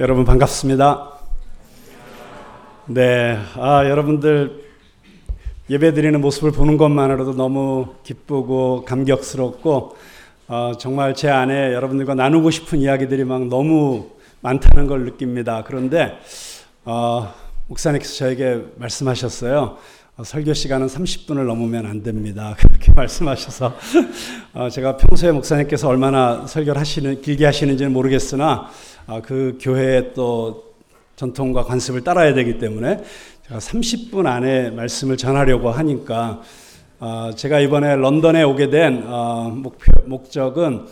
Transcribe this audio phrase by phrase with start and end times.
[0.00, 1.08] 여러분 반갑습니다.
[2.86, 4.64] 네, 아 여러분들
[5.70, 9.96] 예배 드리는 모습을 보는 것만으로도 너무 기쁘고 감격스럽고
[10.48, 14.10] 어, 정말 제 안에 여러분들과 나누고 싶은 이야기들이 막 너무
[14.40, 15.62] 많다는 걸 느낍니다.
[15.64, 16.18] 그런데
[16.84, 17.32] 어,
[17.68, 19.78] 목사님께서 저에게 말씀하셨어요.
[20.16, 22.56] 어, 설교 시간은 30분을 넘으면 안 됩니다.
[22.58, 23.76] 그렇게 말씀하셔서
[24.54, 28.70] 어, 제가 평소에 목사님께서 얼마나 설교를 하시는 길게 하시는지는 모르겠으나 아,
[29.24, 30.74] 그 교회의 또
[31.16, 33.02] 전통과 관습을 따라야 되기 때문에
[33.46, 36.42] 제가 30분 안에 말씀을 전하려고 하니까
[36.98, 40.86] 아, 제가 이번에 런던에 오게 된 아, 목표, 목적은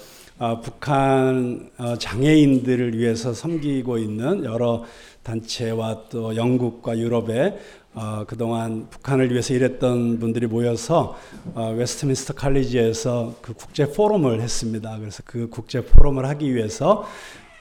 [0.63, 4.85] 북한 어, 장애인들을 위해서 섬기고 있는 여러
[5.23, 7.59] 단체와 또 영국과 유럽에
[7.95, 11.17] 어, 그동안 북한을 위해서 일했던 분들이 모여서
[11.55, 14.99] 어, 웨스트민스터 칼리지에서 그 국제 포럼을 했습니다.
[14.99, 17.07] 그래서 그 국제 포럼을 하기 위해서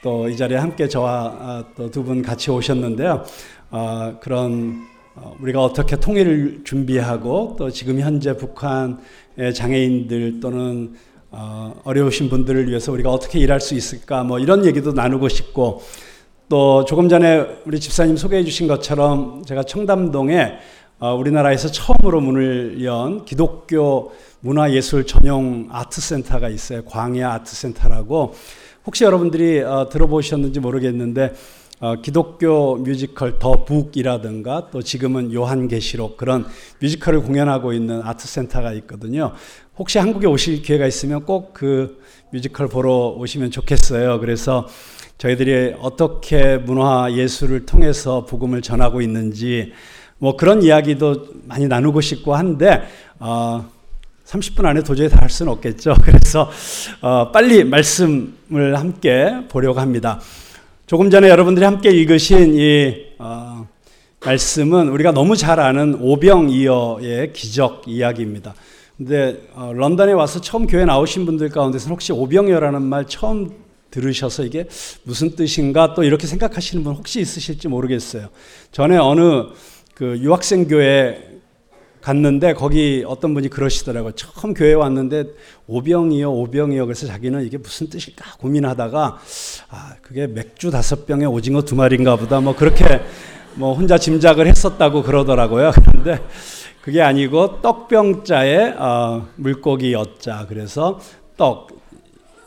[0.04, 3.23] 또 이 자리에 함께 저와 아, 또두 분 같이 오셨는데요.
[3.70, 10.94] 어, 그런 어, 우리가 어떻게 통일을 준비하고 또 지금 현재 북한의 장애인들 또는
[11.30, 15.81] 어, 어려우신 분들을 위해서 우리가 어떻게 일할 수 있을까 뭐 이런 얘기도 나누고 싶고
[16.50, 20.53] 또 조금 전에 우리 집사님 소개해 주신 것처럼 제가 청담동에
[21.00, 26.84] 어, 우리나라에서 처음으로 문을 연 기독교 문화예술 전용 아트센터가 있어요.
[26.86, 28.34] 광야 아트센터라고
[28.92, 31.34] 혹시 여러분들이 어, 들어보셨는지 모르겠는데
[31.80, 36.45] 어, 기독교 뮤지컬 The Book이라든가 또 지금은 요한계시록 그런
[36.81, 39.31] 뮤지컬을 공연하고 있는 아트센터가 있거든요.
[39.78, 42.02] 혹시 한국에 오실 기회가 있으면 꼭 그
[42.34, 44.19] 뮤지컬 보러 오시면 좋겠어요.
[44.19, 44.67] 그래서
[45.17, 49.72] 저희들이 어떻게 문화 예술을 통해서 복음을 전하고 있는지
[50.17, 52.81] 뭐 그런 이야기도 많이 나누고 싶고 한데
[53.19, 53.69] 어,
[54.32, 55.96] 30분 안에 도저히 다 할 수는 없겠죠.
[56.04, 56.50] 그래서
[57.02, 60.20] 어, 빨리 말씀을 함께 보려고 합니다.
[60.88, 63.68] 조금 전에 여러분들이 함께 읽으신 이 어,
[64.26, 68.56] 말씀은 우리가 너무 잘 아는 오병이어의 기적 이야기입니다.
[68.97, 73.52] 근데 어, 런던에 와서 처음 교회 나오신 분들 가운데서 혹시 오병이어라는 말 처음
[73.91, 74.66] 들으셔서 이게
[75.03, 78.30] 무슨 뜻인가 또 이렇게 생각하시는 분 혹시 있으실지 모르겠어요.
[78.72, 79.47] 전에 어느
[79.94, 81.31] 그 유학생 교회
[82.01, 84.13] 갔는데 거기 어떤 분이 그러시더라고요.
[84.13, 85.25] 처음 교회 왔는데
[85.67, 86.85] 오병이요, 오병이요.
[86.85, 89.19] 그래서 자기는 이게 무슨 뜻일까 고민하다가
[89.69, 93.01] 아, 그게 맥주 다섯 병에 오징어 두 마리인가 보다 뭐 그렇게
[93.56, 95.72] 뭐 혼자 짐작을 했었다고 그러더라고요.
[95.85, 96.19] 그런데
[96.81, 100.47] 그게 아니고 떡병자에 어, 물고기 엿자.
[100.50, 101.00] 그래서
[101.38, 101.69] 떡,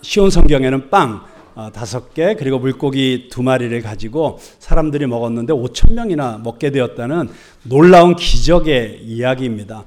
[0.02, 1.33] 쉬운 성경에는 빵, 어,
[1.72, 7.28] 다섯 개 그리고 물고기 두 마리를 가지고 사람들이 먹었는데 5천 명이나 먹게 되었다는
[7.62, 9.84] 놀라운 기적의 이야기입니다.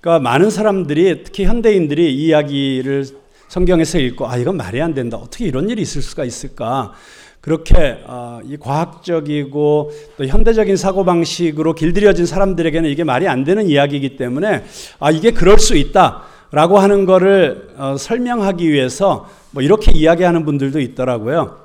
[0.00, 3.06] 그러니까 많은 사람들이 특히 현대인들이 이 이야기를
[3.48, 5.16] 성경에서 읽고 아 이건 말이 안 된다.
[5.16, 6.92] 어떻게 이런 일이 있을 수가 있을까?
[7.40, 14.16] 그렇게 어, 이 과학적이고 또 현대적인 사고 방식으로 길들여진 사람들에게는 이게 말이 안 되는 이야기이기
[14.16, 14.64] 때문에
[14.98, 20.80] 아 이게 그럴 수 있다 라고 하는 것을 어, 설명하기 위해서 뭐 이렇게 이야기하는 분들도
[20.80, 21.58] 있더라고요.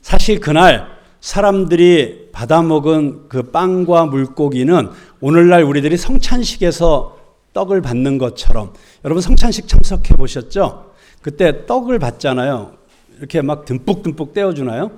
[0.00, 7.16] 사실 그날 사람들이 받아먹은 그 빵과 물고기는 오늘날 우리들이 성찬식에서
[7.52, 8.72] 떡을 받는 것처럼
[9.04, 10.92] 여러분 성찬식 참석해 보셨죠?
[11.22, 12.74] 그때 떡을 받잖아요.
[13.18, 14.90] 이렇게 막 듬뿍듬뿍 떼어주나요?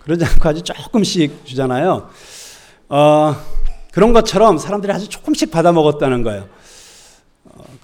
[0.00, 2.08] 그러지 않고 아주 조금씩 주잖아요.
[2.88, 3.36] 어,
[3.92, 6.48] 그런 것처럼 사람들이 아주 조금씩 받아 먹었다는 거예요.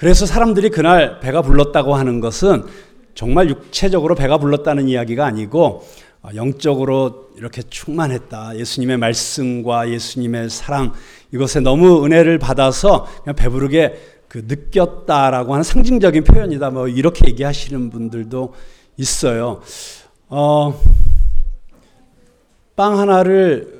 [0.00, 2.64] 어, 그래서 사람들이 그날 배가 불렀다고 하는 것은
[3.14, 5.86] 정말 육체적으로 배가 불렀다는 이야기가 아니고
[6.22, 8.56] 어, 영적으로 이렇게 충만했다.
[8.56, 10.94] 예수님의 말씀과 예수님의 사랑
[11.32, 16.70] 이것에 너무 은혜를 받아서 그냥 배부르게 그 느꼈다라고 하는 상징적인 표현이다.
[16.70, 18.54] 뭐 이렇게 얘기하시는 분들도
[18.96, 19.60] 있어요.
[20.28, 20.80] 어,
[22.74, 23.79] 빵 하나를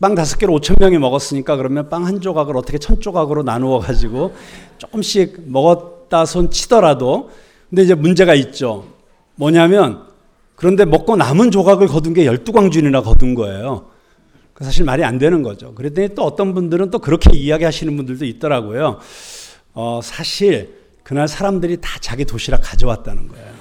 [0.00, 4.34] 빵 다섯 개를 오천 명이 먹었으니까 그러면 빵 한 조각을 어떻게 천 조각으로 나누어 가지고
[4.78, 7.30] 조금씩 먹었다 손 치더라도
[7.70, 8.86] 근데 이제 문제가 있죠.
[9.36, 10.02] 뭐냐면
[10.56, 13.86] 그런데 먹고 남은 조각을 거둔 게 열두 광준이나 거둔 거예요.
[14.60, 15.74] 사실 말이 안 되는 거죠.
[15.74, 19.00] 그랬더니 또 어떤 분들은 또 그렇게 이야기하시는 분들도 있더라고요.
[19.72, 23.53] 어, 사실 그날 사람들이 다 자기 도시락 가져왔다는 거예요.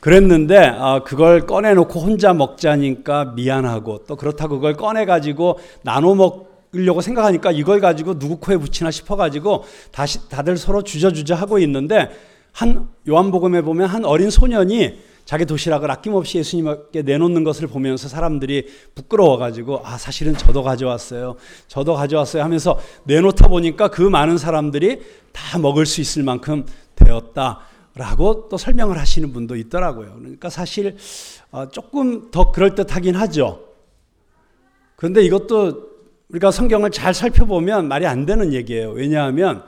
[0.00, 7.50] 그랬는데 어, 그걸 꺼내놓고 혼자 먹자니까 미안하고 또 그렇다고 그걸 꺼내가지고 나눠 먹 으려고 생각하니까
[7.50, 12.10] 이걸 가지고 누구 코에 붙이나 싶어가지고 다시 다들 서로 주저주저 하고 있는데
[12.52, 19.82] 한 요한복음에 보면 한 어린 소년이 자기 도시락을 아낌없이 예수님께 내놓는 것을 보면서 사람들이 부끄러워가지고
[19.84, 21.36] 아 사실은 저도 가져왔어요,
[21.68, 25.00] 저도 가져왔어요 하면서 내놓다 보니까 그 많은 사람들이
[25.32, 26.66] 다 먹을 수 있을 만큼
[26.96, 27.60] 되었다.
[27.98, 30.14] 라고 또 설명을 하시는 분도 있더라고요.
[30.18, 30.96] 그러니까 사실
[31.50, 33.74] 어, 조금 더 그럴듯하긴 하죠.
[34.94, 35.88] 그런데 이것도
[36.28, 38.92] 우리가 성경을 잘 살펴보면 말이 안 되는 얘기예요.
[38.92, 39.64] 왜냐하면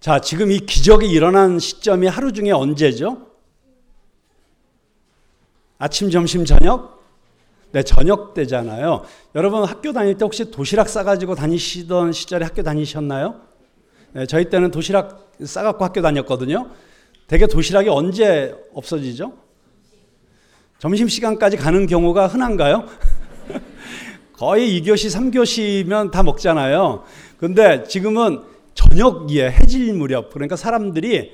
[0.00, 3.28] 자, 지금 이 기적이 일어난 시점이 하루 중에 언제죠?
[5.78, 7.00] 아침, 점심, 저녁?
[7.70, 9.04] 네, 저녁 때잖아요.
[9.36, 13.51] 여러분 학교 다닐 때 혹시 도시락 싸가지고 다니시던 시절에 학교 다니셨나요?
[14.14, 16.68] 네, 저희 때는 도시락 싸갖고 학교 다녔거든요.
[17.26, 19.32] 대개 도시락이 언제 없어지죠?
[20.80, 22.86] 점심시간까지 가는 경우가 흔한가요?
[24.34, 27.04] 거의 2교시, 3교시면 다 먹잖아요.
[27.38, 28.42] 근데 지금은
[28.74, 31.32] 저녁에 해질 무렵, 그러니까 사람들이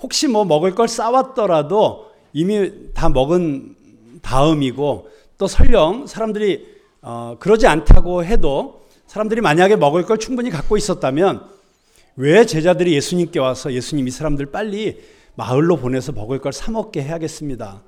[0.00, 3.74] 혹시 뭐 먹을 걸 싸왔더라도 이미 다 먹은
[4.22, 6.64] 다음이고 또 설령 사람들이
[7.02, 11.57] 어, 그러지 않다고 해도 사람들이 만약에 먹을 걸 충분히 갖고 있었다면
[12.18, 15.00] 왜 제자들이 예수님께 와서 예수님 이 사람들 빨리
[15.36, 17.84] 마을로 보내서 먹을 걸 사 먹게 해야겠습니다.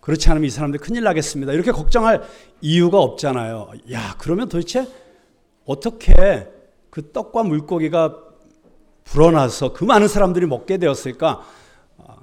[0.00, 1.52] 그렇지 않으면 이 사람들 큰일 나겠습니다.
[1.52, 2.22] 이렇게 걱정할
[2.62, 3.72] 이유가 없잖아요.
[3.92, 4.88] 야, 그러면 도대체
[5.66, 6.48] 어떻게
[6.88, 8.16] 그 떡과 물고기가
[9.04, 11.44] 불어나서 그 많은 사람들이 먹게 되었을까?
[11.98, 12.16] 아,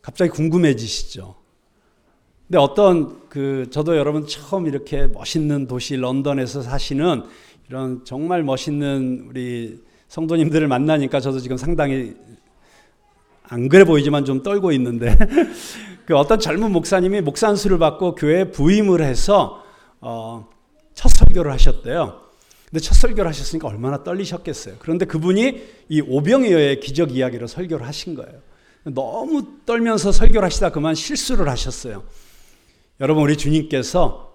[0.00, 1.34] 갑자기 궁금해지시죠.
[2.46, 7.24] 근데 어떤 그 저도 여러분 처음 이렇게 멋있는 도시 런던에서 사시는
[7.68, 12.14] 이런 정말 멋있는 우리 성도님들을 만나니까 저도 지금 상당히
[13.42, 15.16] 안 그래 보이지만 좀 떨고 있는데
[16.06, 19.62] 그 어떤 젊은 목사님이 목사 안수를 받고 교회에 부임을 해서
[20.00, 20.48] 어,
[20.94, 22.20] 첫 설교를 하셨대요.
[22.70, 24.76] 근데 첫 설교를 하셨으니까 얼마나 떨리셨겠어요.
[24.78, 28.40] 그런데 그분이 이 오병이어의 기적 이야기를 설교를 하신 거예요.
[28.84, 32.04] 너무 떨면서 설교를 하시다 그만 실수를 하셨어요.
[33.00, 34.34] 여러분 우리 주님께서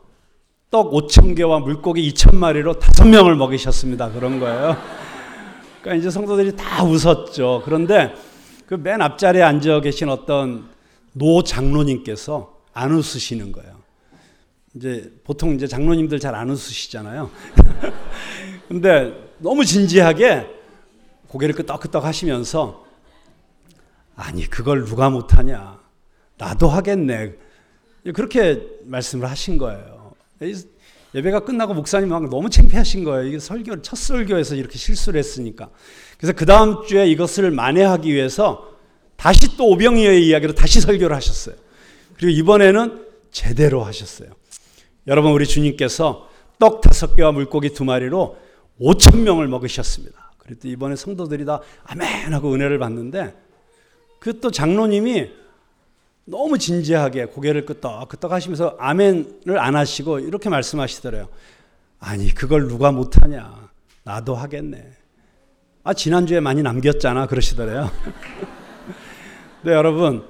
[0.70, 4.12] 떡 5천 개와 물고기 2천 마리로 다섯 명을 먹이셨습니다.
[4.12, 4.78] 그런 거예요.
[5.82, 7.62] 그러니까 이제 성도들이 다 웃었죠.
[7.66, 8.14] 그런데
[8.68, 10.70] 그 맨 앞자리에 앉아 계신 어떤
[11.14, 13.82] 노 장로님께서 안 웃으시는 거예요.
[14.76, 17.30] 이제 보통 이제 장로님들 잘 안 웃으시잖아요.
[18.70, 20.48] 근데 너무 진지하게
[21.28, 22.86] 고개를 끄덕끄덕 하시면서
[24.16, 25.80] 아니 그걸 누가 못하냐
[26.38, 27.34] 나도 하겠네
[28.14, 30.14] 그렇게 말씀을 하신 거예요.
[31.14, 33.28] 예배가 끝나고 목사님 막 너무 창피하신 거예요.
[33.28, 35.70] 이게 설교 첫 설교에서 이렇게 실수를 했으니까.
[36.18, 38.70] 그래서 그 다음 주에 이것을 만회하기 위해서
[39.18, 41.56] 다시 또 오병이어의 이야기로 다시 설교를 하셨어요.
[42.16, 44.30] 그리고 이번에는 제대로 하셨어요.
[45.08, 46.30] 여러분 우리 주님께서
[46.60, 48.38] 떡 다섯 개와 물고기 두 마리로
[48.80, 50.34] 5천 명을 먹으셨습니다.
[50.38, 53.34] 그랬더 이번에 성도들이 다 아멘 하고 은혜를 받는데
[54.20, 55.41] 그 또 장로님이
[56.26, 61.28] 너무 진지하게 고개를 끄덕끄덕 하시면서 아멘을 안 하시고 이렇게 말씀하시더래요.
[62.00, 63.70] 아니 그걸 누가 못하냐.
[64.04, 64.92] 나도 하겠네.
[65.84, 67.90] 아 지난주에 많이 남겼잖아 그러시더래요.
[69.64, 70.24] 네 여러분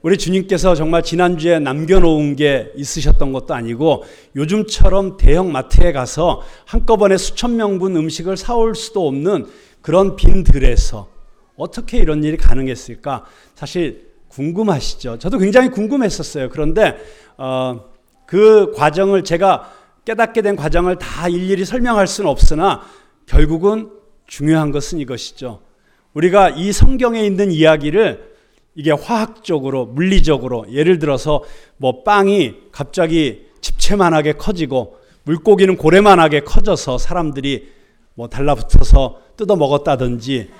[0.00, 4.04] 우리 주님께서 정말 지난주에 남겨놓은 게 있으셨던 것도 아니고
[4.36, 9.46] 요즘처럼 대형 마트에 가서 한꺼번에 수천 명분 음식을 사올 수도 없는
[9.80, 11.08] 그런 빈들에서
[11.56, 13.24] 어떻게 이런 일이 가능했을까?
[13.54, 15.18] 사실 궁금하시죠?
[15.18, 16.48] 저도 굉장히 궁금했었어요.
[16.50, 16.96] 그런데
[17.36, 17.84] 어,
[18.26, 19.72] 그 과정을 제가
[20.04, 22.82] 깨닫게 된 과정을 다 일일이 설명할 수는 없으나
[23.26, 23.90] 결국은
[24.26, 25.60] 중요한 것은 이것이죠.
[26.14, 28.34] 우리가 이 성경에 있는 이야기를
[28.76, 31.44] 이게 화학적으로, 물리적으로, 예를 들어서
[31.76, 37.68] 뭐 빵이 갑자기 집채만하게 커지고 물고기는 고래만하게 커져서 사람들이
[38.14, 40.50] 뭐 달라붙어서 뜯어 먹었다든지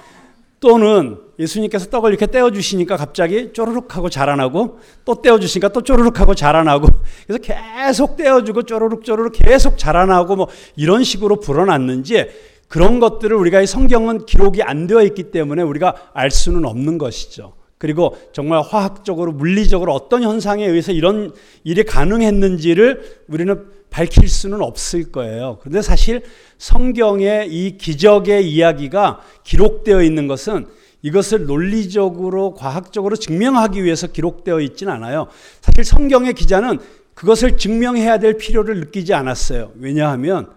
[0.61, 6.21] 또는 예수님께서 떡을 이렇게 떼어 주시니까 갑자기 쪼르륵 하고 자라나고 또 떼어 주시니까 또 쪼르륵
[6.21, 6.89] 하고 자라나고
[7.27, 12.29] 그래서 계속 떼어 주고 쪼르륵 쪼르륵 계속 자라나고 뭐 이런 식으로 불어났는지
[12.69, 17.53] 그런 것들을 우리가 이 성경은 기록이 안 되어 있기 때문에 우리가 알 수는 없는 것이죠.
[17.79, 21.33] 그리고 정말 화학적으로 물리적으로 어떤 현상에 의해서 이런
[21.65, 25.59] 일이 가능했는지를 우리는 밝힐 수는 없을 거예요.
[25.61, 26.23] 그런데 사실
[26.59, 30.67] 성경의 이 기적의 이야기가 기록되어 있는 것은
[31.03, 35.29] 이것을 논리적으로 과학적으로 증명하기 위해서 기록되어 있진 않아요.
[35.61, 36.81] 사실 성경의 기자는
[37.15, 39.71] 그것을 증명해야 될 필요를 느끼지 않았어요.
[39.79, 40.51] 왜냐하면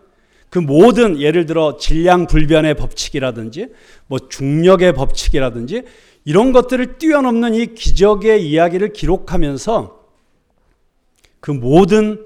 [0.50, 3.68] 그 모든 예를 들어 질량 불변의 법칙이라든지
[4.08, 5.84] 뭐 중력의 법칙이라든지
[6.26, 10.06] 이런 것들을 뛰어넘는 이 기적의 이야기를 기록하면서
[11.40, 12.26] 그 모든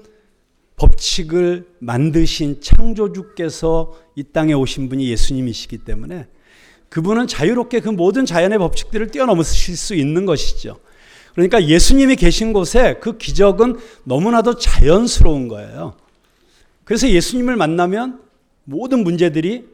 [0.82, 6.26] 법칙을 만드신 창조주께서 이 땅에 오신 분이 예수님이시기 때문에
[6.88, 10.78] 그분은 자유롭게 그 모든 자연의 법칙들을 뛰어넘으실 수 있는 것이죠.
[11.34, 15.94] 그러니까 예수님이 계신 곳에 그 기적은 너무나도 자연스러운 거예요.
[16.84, 18.20] 그래서 예수님을 만나면
[18.64, 19.68] 모든 문제들이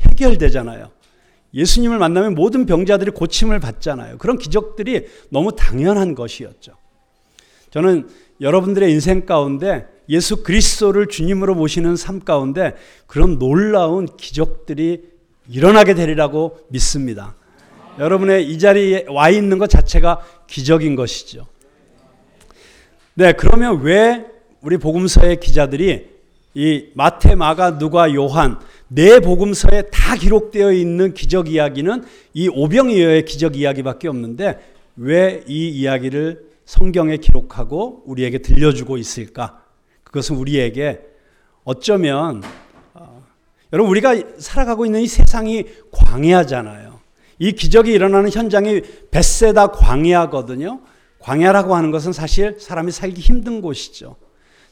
[0.00, 0.90] 해결되잖아요.
[1.54, 4.18] 예수님을 만나면 모든 병자들이 고침을 받잖아요.
[4.18, 6.72] 그런 기적들이 너무 당연한 것이었죠.
[7.70, 8.08] 저는
[8.40, 12.74] 여러분들의 인생 가운데 예수 그리스도를 주님으로 모시는 삶 가운데
[13.06, 15.02] 그런 놀라운 기적들이
[15.48, 17.34] 일어나게 되리라고 믿습니다.
[17.98, 21.46] 여러분의 이 자리에 와 있는 것 자체가 기적인 것이죠.
[23.14, 24.24] 네, 그러면 왜
[24.62, 26.10] 우리 복음서의 기자들이
[26.54, 32.04] 이 마태, 마가, 누가, 요한 네 복음서에 다 기록되어 있는 기적 이야기는
[32.34, 34.58] 이 오병이어의 기적 이야기밖에 없는데
[34.96, 39.61] 왜 이 이야기를 성경에 기록하고 우리에게 들려주고 있을까?
[40.12, 41.00] 그것은 우리에게
[41.64, 42.42] 어쩌면
[42.92, 43.24] 어,
[43.72, 47.00] 여러분 우리가 살아가고 있는 이 세상이 광야잖아요.
[47.38, 50.82] 이 기적이 일어나는 현장이 베세다 광야거든요.
[51.18, 54.16] 광야라고 하는 것은 사실 사람이 살기 힘든 곳이죠.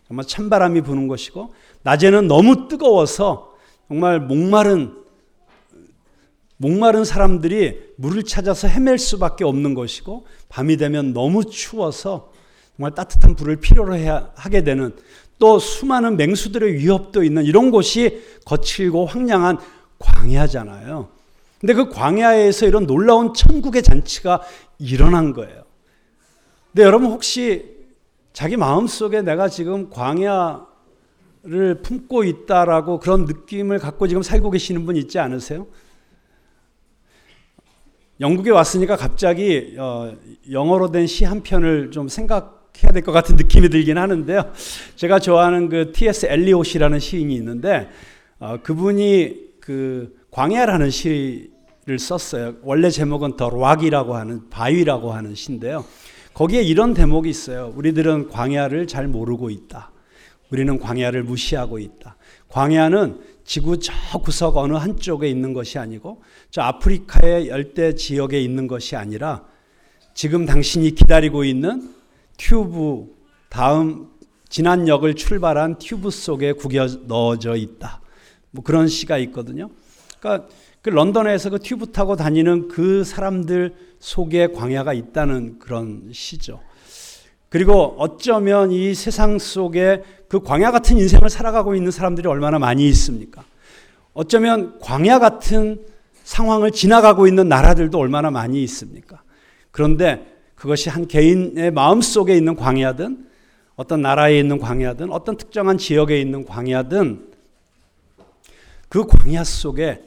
[0.07, 1.55] 정말 찬바람이 부는 곳이고
[1.85, 3.55] 낮에는 너무 뜨거워서
[3.89, 4.95] 정말 목마른
[6.59, 12.31] 목마른 사람들이 물을 찾아서 헤맬 수밖에 없는 것이고 밤이 되면 너무 추워서
[12.77, 14.95] 정말 따뜻한 불을 필요로 해야 하게 되는
[15.41, 19.59] 또 수많은 맹수들의 위협도 있는 이런 곳이 거칠고 황량한
[19.99, 21.09] 광야잖아요.
[21.59, 24.43] 근데 그 광야에서 이런 놀라운 천국의 잔치가
[24.79, 25.65] 일어난 거예요.
[26.71, 27.75] 근데 여러분 혹시
[28.33, 30.63] 자기 마음 속에 내가 지금 광야를
[31.83, 35.67] 품고 있다라고 그런 느낌을 갖고 지금 살고 계시는 분 있지 않으세요?
[38.21, 40.15] 영국에 왔으니까 갑자기 어,
[40.51, 44.53] 영어로 된 시 한 편을 좀 생각 해야 될 것 같은 느낌이 들긴 하는데요.
[44.97, 46.27] 제가 좋아하는 그 T.S.
[46.27, 47.89] 엘리옷이라는 시인이 있는데
[48.39, 52.55] 어, 그분이 그 광야라는 시를 썼어요.
[52.63, 55.85] 원래 제목은 더 락이라고 하는 바위라고 하는 시인데요.
[56.35, 57.73] 거기에 이런 대목이 있어요.
[57.77, 59.91] 우리들은 광야를 잘 모르고 있다.
[60.51, 62.17] 우리는 광야를 무시하고 있다.
[62.49, 68.97] 광야는 지구 저 구석 어느 한쪽에 있는 것이 아니고 저 아프리카의 열대 지역에 있는 것이
[68.97, 69.45] 아니라
[70.15, 71.95] 지금 당신이 기다리고 있는
[72.41, 73.07] 튜브
[73.51, 74.09] 다음
[74.49, 78.01] 지난 역을 출발한 튜브 속에 구겨 넣어져 있다.
[78.51, 79.69] 뭐 그런 시가 있거든요.
[80.19, 80.49] 그러니까
[80.81, 86.61] 그 런던에서 그 튜브 타고 다니는 그 사람들 속에 광야가 있다는 그런 시죠.
[87.51, 93.45] 그리고 어쩌면 이 세상 속에 그 광야 같은 인생을 살아가고 있는 사람들이 얼마나 많이 있습니까?
[94.15, 95.85] 어쩌면 광야 같은
[96.25, 99.23] 상황을 지나가고 있는 나라들도 얼마나 많이 있습니까?
[99.71, 103.27] 그런데 그것이 한 개인의 마음 속에 있는 광야든
[103.77, 107.31] 어떤 나라에 있는 광야든 어떤 특정한 지역에 있는 광야든
[108.91, 110.03] 그 광야 속에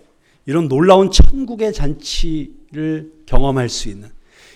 [0.46, 4.10] 이런 놀라운 천국의 잔치를 경험할 수 있는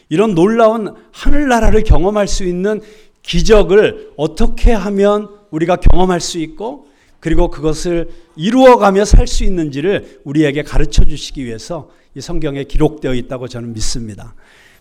[0.10, 2.80] 이런 놀라운 하늘나라를 경험할 수 있는
[3.24, 6.90] 기적을 어떻게 하면 우리가 경험할 수 있고
[7.20, 13.74] 그리고 그것을 이루어가며 살 수 있는지를 우리에게 가르쳐 주시기 위해서 이 성경에 기록되어 있다고 저는
[13.74, 14.36] 믿습니다.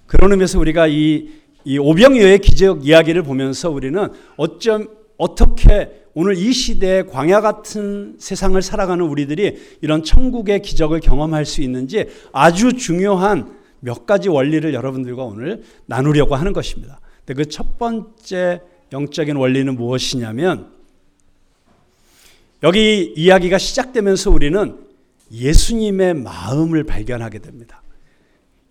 [0.07, 1.29] 그런 의미에서 우리가 이,
[1.65, 9.05] 이 오병이어의 기적 이야기를 보면서 우리는 어쩜 어떻게 오늘 이 시대에 광야 같은 세상을 살아가는
[9.05, 16.35] 우리들이 이런 천국의 기적을 경험할 수 있는지 아주 중요한 몇 가지 원리를 여러분들과 오늘 나누려고
[16.35, 17.01] 하는 것입니다.
[17.25, 20.71] 근데 그 첫 번째 영적인 원리는 무엇이냐면
[22.63, 24.79] 여기 이야기가 시작되면서 우리는
[25.33, 27.83] 예수님의 마음을 발견하게 됩니다.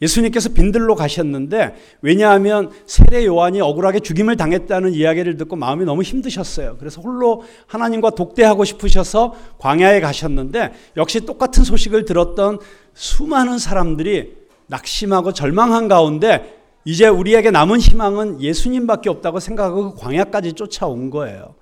[0.06, 6.78] 예수님께서 빈들로 가셨는데 왜냐하면 세례 요한이 억울하게 죽임을 당했다는 이야기를 듣고 마음이 너무 힘드셨어요.
[6.80, 12.60] 그래서 홀로 하나님과 독대하고 싶으셔서 광야에 가셨는데 역시 똑같은 소식을 들었던
[12.94, 14.36] 수많은 사람들이
[14.68, 21.56] 낙심하고 절망한 가운데 이제 우리에게 남은 희망은 예수님밖에 없다고 생각하고 그 광야까지 쫓아온 거예요.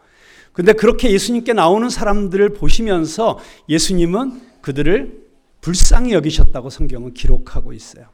[0.52, 5.24] 근데 그렇게 예수님께 나오는 사람들을 보시면서 예수님은 그들을
[5.62, 8.13] 불쌍히 여기셨다고 성경은 기록하고 있어요.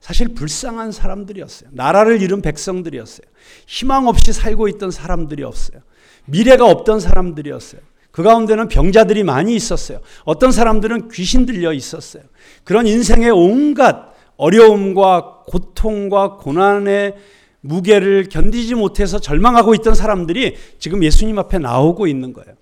[0.00, 1.70] 사실 불쌍한 사람들이었어요.
[1.72, 3.26] 나라를 잃은 백성들이었어요.
[3.66, 5.80] 희망 없이 살고 있던 사람들이었어요.
[6.26, 7.80] 미래가 없던 사람들이었어요.
[8.10, 10.00] 그 가운데는 병자들이 많이 있었어요.
[10.24, 12.22] 어떤 사람들은 귀신 들려 있었어요.
[12.64, 17.16] 그런 인생의 온갖 어려움과 고통과 고난의
[17.60, 22.54] 무게를 견디지 못해서 절망하고 있던 사람들이 지금 예수님 앞에 나오고 있는 거예요.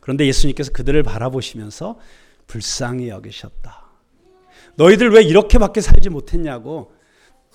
[0.00, 1.98] 그런데 예수님께서 그들을 바라보시면서
[2.46, 3.87] 불쌍히 여기셨다.
[4.78, 6.92] 너희들 왜 이렇게밖에 살지 못했냐고.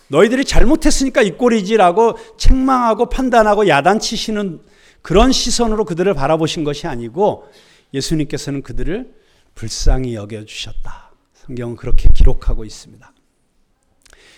[0.10, 4.62] 너희들이 잘못했으니까 이 꼴이지라고 책망하고 판단하고 야단치시는
[5.02, 7.50] 그런 시선으로 그들을 바라보신 것이 아니고
[7.94, 9.14] 예수님께서는 그들을
[9.56, 11.12] 불쌍히 여겨주셨다.
[11.34, 13.12] 성경은 그렇게 기록하고 있습니다.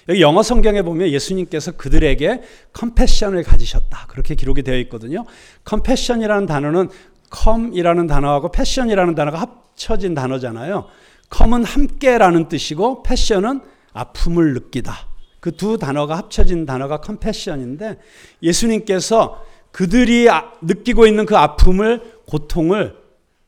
[0.10, 4.06] 여기 영어 성경에 보면 예수님께서 그들에게 컴패션을 가지셨다.
[4.08, 5.26] 그렇게 기록이 되어 있거든요.
[5.64, 6.90] 컴패션이라는 단어는
[7.32, 10.88] 컴이라는 단어하고 패션이라는 단어가 합쳐진 단어잖아요.
[11.30, 13.62] 컴은 함께라는 뜻이고 패션은
[13.94, 15.08] 아픔을 느끼다.
[15.40, 18.00] 그 두 단어가 합쳐진 단어가 컴패션인데
[18.42, 22.96] 예수님께서 그들이 아, 느끼고 있는 그 아픔을 고통을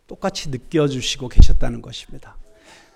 [0.05, 2.38] 똑같이 느껴주시고 계셨다는 것입니다.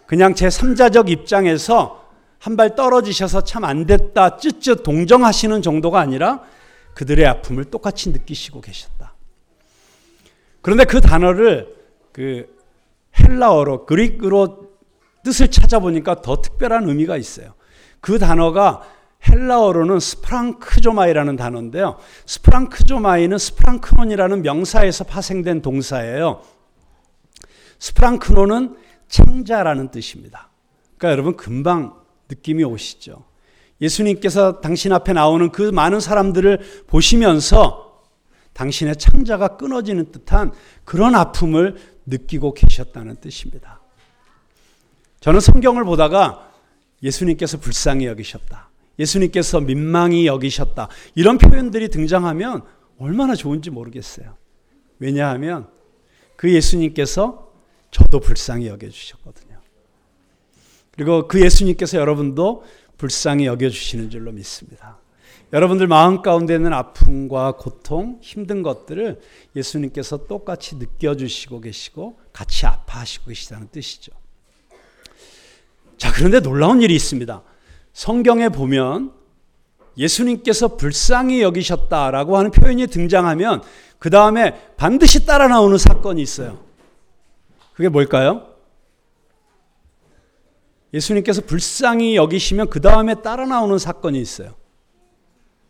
[0.05, 1.99] 그냥 제 3자적 입장에서
[2.37, 6.41] 한 발 떨어지셔서 참 안 됐다 쯧쯧 동정하시는 정도가 아니라
[6.95, 9.15] 그들의 아픔을 똑같이 느끼시고 계셨다.
[10.61, 11.73] 그런데 그 단어를
[12.11, 12.47] 그
[13.19, 14.60] 헬라어로 그리크로
[15.23, 17.53] 뜻을 찾아보니까 더 특별한 의미가 있어요.
[17.99, 18.81] 그 단어가
[19.27, 21.97] 헬라어로는 스프랑크조마이라는 단어인데요.
[22.25, 26.41] 스프랑크조마이는 스프랑크논이라는 명사에서 파생된 동사예요.
[27.79, 30.49] 스프랑크논은 창자라는 뜻입니다.
[30.97, 31.95] 그러니까 여러분 금방
[32.29, 33.25] 느낌이 오시죠.
[33.81, 38.03] 예수님께서 당신 앞에 나오는 그 많은 사람들을 보시면서
[38.53, 40.51] 당신의 창자가 끊어지는 듯한
[40.83, 41.75] 그런 아픔을
[42.05, 43.80] 느끼고 계셨다는 뜻입니다.
[45.21, 46.51] 저는 성경을 보다가
[47.03, 48.69] 예수님께서 불쌍히 여기셨다.
[48.97, 50.89] 예수님께서 민망히 여기셨다.
[51.13, 52.63] 이런 표현들이 등장하면
[52.97, 54.35] 얼마나 좋은지 모르겠어요.
[54.97, 55.69] 왜냐하면
[56.35, 57.51] 그 예수님께서
[57.91, 59.59] 저도 불쌍히 여겨주셨거든요.
[60.91, 62.63] 그리고 그 예수님께서 여러분도
[62.97, 64.97] 불쌍히 여겨주시는 줄로 믿습니다.
[65.53, 69.19] 여러분들 마음 가운데 있는 아픔과 고통, 힘든 것들을
[69.55, 74.20] 예수님께서 똑같이 느껴주시고 계시고 같이 아파하시고 계시다는 뜻이죠.
[76.01, 77.43] 자, 그런데 놀라운 일이 있습니다.
[77.93, 79.13] 성경에 보면
[79.95, 83.61] 예수님께서 불쌍히 여기셨다라고 하는 표현이 등장하면
[83.99, 86.57] 그 다음에 반드시 따라 나오는 사건이 있어요.
[87.75, 88.47] 그게 뭘까요?
[90.91, 94.55] 예수님께서 불쌍히 여기시면 그 다음에 따라 나오는 사건이 있어요.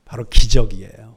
[0.06, 1.14] 바로 기적이에요.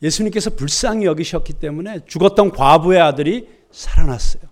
[0.00, 4.50] 예수님께서 불쌍히 여기셨기 때문에 죽었던 과부의 아들이 살아났어요.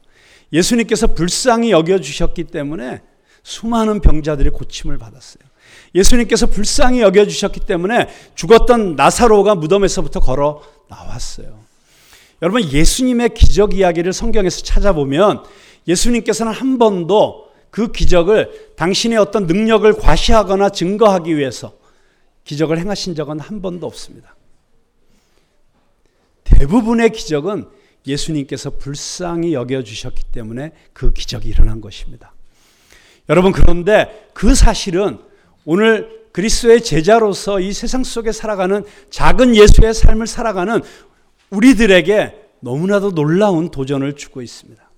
[0.53, 3.03] 예수님께서 불쌍히 여겨주셨기 때문에
[3.43, 5.43] 수많은 병자들이 고침을 받았어요.
[5.95, 11.59] 예수님께서 불쌍히 여겨주셨기 때문에 죽었던 나사로가 무덤에서부터 걸어 나왔어요.
[12.43, 15.45] 여러분, 예수님의 기적 이야기를 성경에서 찾아보면
[15.87, 21.75] 예수님께서는 한 번도 그 기적을 당신의 어떤 능력을 과시하거나 증거하기 위해서
[22.45, 24.37] 기적을 행하신 적은 한 번도 없습니다.
[26.45, 27.69] 대부분의 기적은
[28.07, 32.33] 예수님께서 불쌍히 여겨주셨기 때문에 그 기적이 일어난 것입니다.
[33.29, 35.19] 여러분, 그런데 그 사실은
[35.65, 40.81] 오늘 그리스도의 제자로서 이 세상 속에 살아가는 작은 예수의 삶을 살아가는
[41.51, 44.89] 우리들에게 너무나도 놀라운 도전을 주고 있습니다.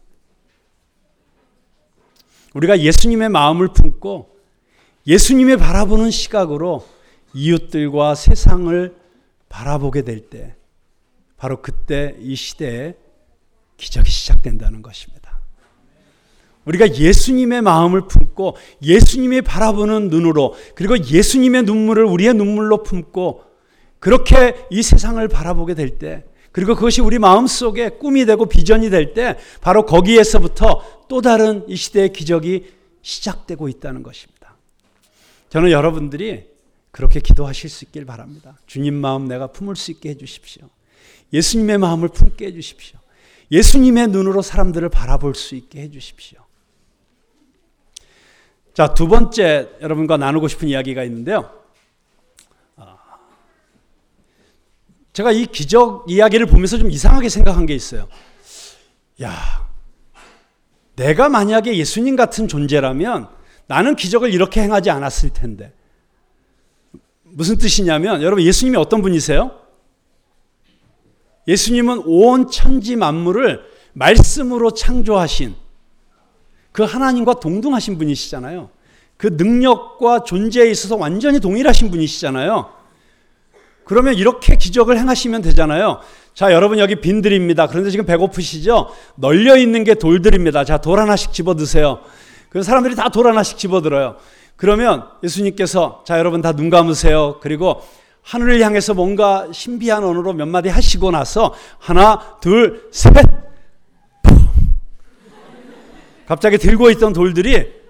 [2.54, 4.36] 우리가 예수님의 마음을 품고
[5.06, 6.86] 예수님의 바라보는 시각으로
[7.32, 8.94] 이웃들과 세상을
[9.48, 10.54] 바라보게 될 때,
[11.40, 12.94] 바로 그때 이 시대에
[13.78, 15.40] 기적이 시작된다는 것입니다.
[16.66, 23.42] 우리가 예수님의 마음을 품고 예수님이 바라보는 눈으로 그리고 예수님의 눈물을 우리의 눈물로 품고
[24.00, 29.14] 그렇게 이 세상을 바라보게 될 때, 그리고 그것이 우리 마음 속에 꿈이 되고 비전이 될
[29.14, 34.56] 때, 바로 거기에서부터 또 다른 이 시대의 기적이 시작되고 있다는 것입니다.
[35.48, 36.50] 저는 여러분들이
[36.90, 38.58] 그렇게 기도하실 수 있길 바랍니다.
[38.66, 40.68] 주님 마음 내가 품을 수 있게 해주십시오.
[41.32, 42.98] 예수님의 마음을 품게 해주십시오.
[43.50, 46.40] 예수님의 눈으로 사람들을 바라볼 수 있게 해주십시오.
[48.74, 51.52] 자, 두 번째 여러분과 나누고 싶은 이야기가 있는데요.
[52.76, 52.96] 아,
[55.12, 58.08] 제가 이 기적 이야기를 보면서 좀 이상하게 생각한 게 있어요.
[59.22, 59.34] 야,
[60.96, 63.28] 내가 만약에 예수님 같은 존재라면
[63.66, 65.72] 나는 기적을 이렇게 행하지 않았을 텐데.
[67.22, 69.60] 무슨 뜻이냐면 여러분 예수님이 어떤 분이세요?
[71.50, 73.60] 예수님은 온 천지 만물을
[73.92, 75.54] 말씀으로 창조하신
[76.72, 78.70] 그 하나님과 동등하신 분이시잖아요.
[79.16, 82.70] 그 능력과 존재에 있어서 완전히 동일하신 분이시잖아요.
[83.84, 86.00] 그러면 이렇게 기적을 행하시면 되잖아요.
[86.32, 87.66] 자, 여러분 여기 빈들입니다.
[87.66, 88.88] 그런데 지금 배고프시죠?
[89.16, 90.64] 널려 있는 게 돌들입니다.
[90.64, 91.98] 자, 돌 하나씩 집어 드세요.
[92.48, 94.16] 그 사람들이 다 돌 하나씩 집어 들어요.
[94.56, 97.38] 그러면 예수님께서 자 여러분 다 눈 감으세요.
[97.40, 97.82] 그리고
[98.22, 103.12] 하늘을 향해서 뭔가 신비한 언어로 몇 마디 하시고 나서 하나, 둘, 셋.
[106.26, 107.80] 갑자기 들고 있던 돌들이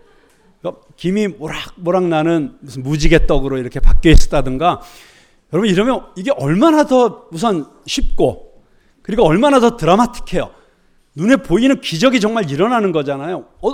[0.97, 4.81] 김이 모락모락 나는 무슨 무지개 떡으로 이렇게 바뀌어 있었다든가
[5.53, 8.63] 여러분 이러면 이게 얼마나 더 우선 쉽고
[9.03, 10.51] 그리고 얼마나 더 드라마틱해요.
[11.17, 13.47] 눈에 보이는 기적이 정말 일어나는 거잖아요.
[13.61, 13.71] 어,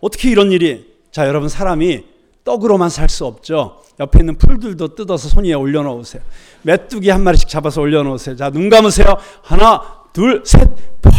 [0.00, 2.04] 어떻게 이런 일이 자 여러분 사람이
[2.44, 3.82] 떡으로만 살 수 없죠.
[3.98, 6.22] 옆에 있는 풀들도 뜯어서 손 위에 올려놓으세요.
[6.62, 8.36] 메뚜기 한 마리씩 잡아서 올려놓으세요.
[8.36, 9.16] 자, 눈 감으세요.
[9.42, 10.68] 하나, 둘, 셋,
[11.02, 11.12] 뻥.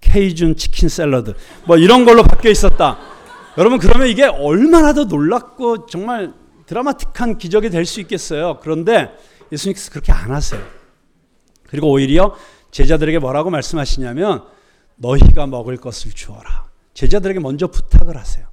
[0.00, 2.98] 케이준 치킨 샐러드 뭐 이런 걸로 바뀌어 있었다.
[3.58, 6.32] 여러분 그러면 이게 얼마나 더 놀랍고 정말
[6.66, 8.58] 드라마틱한 기적이 될 수 있겠어요.
[8.60, 9.12] 그런데
[9.50, 10.60] 예수님께서 그렇게 안 하세요.
[11.68, 12.34] 그리고 오히려
[12.70, 14.44] 제자들에게 뭐라고 말씀하시냐면
[14.96, 16.66] 너희가 먹을 것을 주어라.
[16.94, 18.46] 제자들에게 먼저 부탁을 하세요.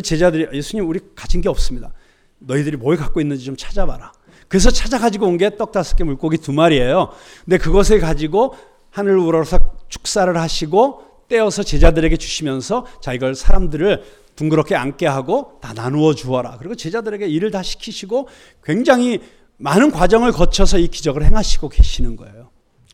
[0.00, 1.92] 제자들이 예수님 우리 가진 게 없습니다.
[2.38, 4.12] 너희들이 뭘 갖고 있는지 좀 찾아봐라.
[4.48, 7.10] 그래서 찾아 가지고 온 게 떡 다섯 개 물고기 두 마리예요.
[7.44, 8.54] 근데 그것을 가지고
[8.90, 14.02] 하늘 우러서 축사를 하시고 떼어서 제자들에게 주시면서 자 이걸 사람들을
[14.36, 16.56] 둥그렇게 앉게 하고 다 나누어 주어라.
[16.58, 18.28] 그리고 제자들에게 일을 다 시키시고
[18.64, 19.20] 굉장히
[19.58, 22.50] 많은 과정을 거쳐서 이 기적을 행하시고 계시는 거예요.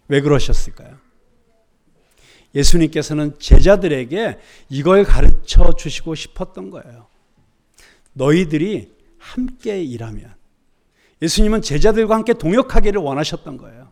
[0.08, 0.96] 왜 그러셨을까요?
[2.54, 4.38] 예수님께서는 제자들에게
[4.70, 7.06] 이걸 가르쳐 주시고 싶었던 거예요.
[8.12, 10.34] 너희들이 함께 일하면
[11.20, 13.88] 예수님은 제자들과 함께 동역하기를 원하셨던 거예요.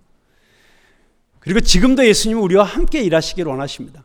[1.39, 4.05] 그리고 지금도 예수님은 우리와 함께 일하시기를 원하십니다.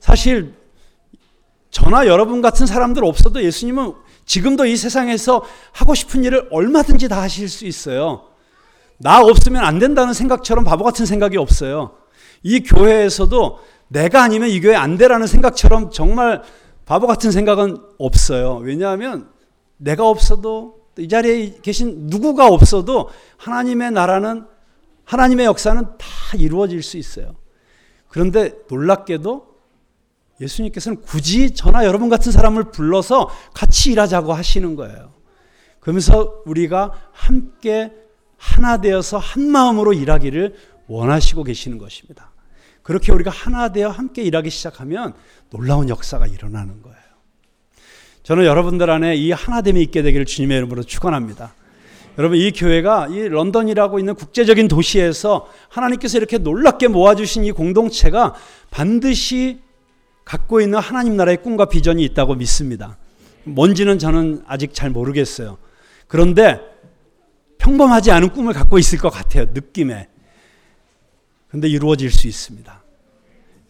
[0.00, 0.54] 사실
[1.70, 7.48] 저나 여러분 같은 사람들 없어도 예수님은 지금도 이 세상에서 하고 싶은 일을 얼마든지 다 하실
[7.48, 8.28] 수 있어요.
[8.96, 11.96] 나 없으면 안 된다는 생각처럼 바보 같은 생각이 없어요.
[12.44, 16.42] 이 교회에서도 내가 아니면 이 교회 안 되라는 생각처럼 정말
[16.84, 18.56] 바보 같은 생각은 없어요.
[18.56, 19.28] 왜냐하면
[19.78, 24.46] 내가 없어도 이 자리에 계신 누구가 없어도 하나님의 나라는
[25.04, 27.34] 하나님의 역사는 다 이루어질 수 있어요.
[28.08, 29.54] 그런데 놀랍게도
[30.40, 35.12] 예수님께서는 굳이 저나 여러분 같은 사람을 불러서 같이 일하자고 하시는 거예요.
[35.80, 37.92] 그러면서 우리가 함께
[38.36, 40.54] 하나 되어서 한 마음으로 일하기를
[40.86, 42.33] 원하시고 계시는 것입니다.
[42.84, 45.14] 그렇게 우리가 하나 되어 함께 일하기 시작하면
[45.50, 46.98] 놀라운 역사가 일어나는 거예요.
[48.22, 51.54] 저는 여러분들 안에 이 하나됨이 있게 되기를 주님의 이름으로 축원합니다.
[52.18, 58.34] 여러분 이 교회가 이 런던이라고 있는 국제적인 도시에서 하나님께서 이렇게 놀랍게 모아주신 이 공동체가
[58.70, 59.60] 반드시
[60.24, 62.98] 갖고 있는 하나님 나라의 꿈과 비전이 있다고 믿습니다.
[63.44, 65.56] 뭔지는 저는 아직 잘 모르겠어요.
[66.06, 66.60] 그런데
[67.58, 69.46] 평범하지 않은 꿈을 갖고 있을 것 같아요.
[69.52, 70.08] 느낌에.
[71.54, 72.82] 근데 이루어질 수 있습니다.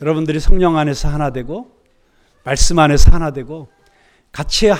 [0.00, 1.70] 여러분들이 성령 안에서 하나 되고
[2.42, 3.68] 말씀 안에서 하나 되고
[4.32, 4.70] 같이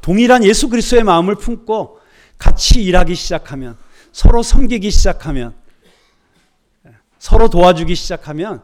[0.00, 1.98] 동일한 예수 그리스도의 마음을 품고
[2.38, 3.76] 같이 일하기 시작하면
[4.12, 5.54] 서로 섬기기 시작하면
[7.18, 8.62] 서로 도와주기 시작하면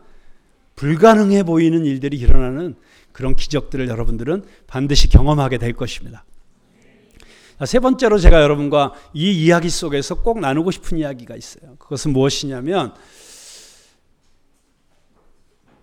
[0.77, 2.77] 불가능해 보이는 일들이 일어나는
[3.11, 6.25] 그런 기적들을 여러분들은 반드시 경험하게 될 것입니다.
[7.67, 11.75] 세 번째로 제가 여러분과 이 이야기 속에서 꼭 나누고 싶은 이야기가 있어요.
[11.81, 12.95] 그것은 무엇이냐면,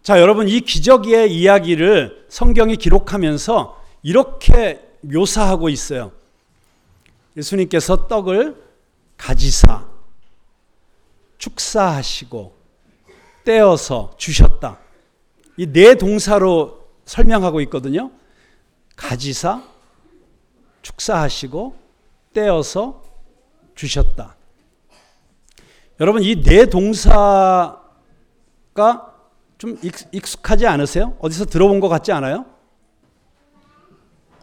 [0.05, 6.11] 자, 여러분, 이 기적의 이야기를 성경이 기록하면서 이렇게 묘사하고 있어요.
[7.35, 8.55] 예수님께서 떡을
[9.17, 9.87] 가지사,
[11.39, 12.55] 축사하시고,
[13.45, 14.77] 떼어서 주셨다.
[15.57, 18.11] 이 네 동사로 설명하고 있거든요.
[18.95, 19.63] 가지사,
[20.83, 21.75] 축사하시고,
[22.31, 23.01] 떼어서
[23.73, 24.35] 주셨다.
[25.99, 27.79] 여러분, 이 네 동사가
[29.65, 29.79] 좀
[30.11, 31.17] 익숙하지 않으세요?
[31.19, 32.45] 어디서 들어본 것 같지 않아요?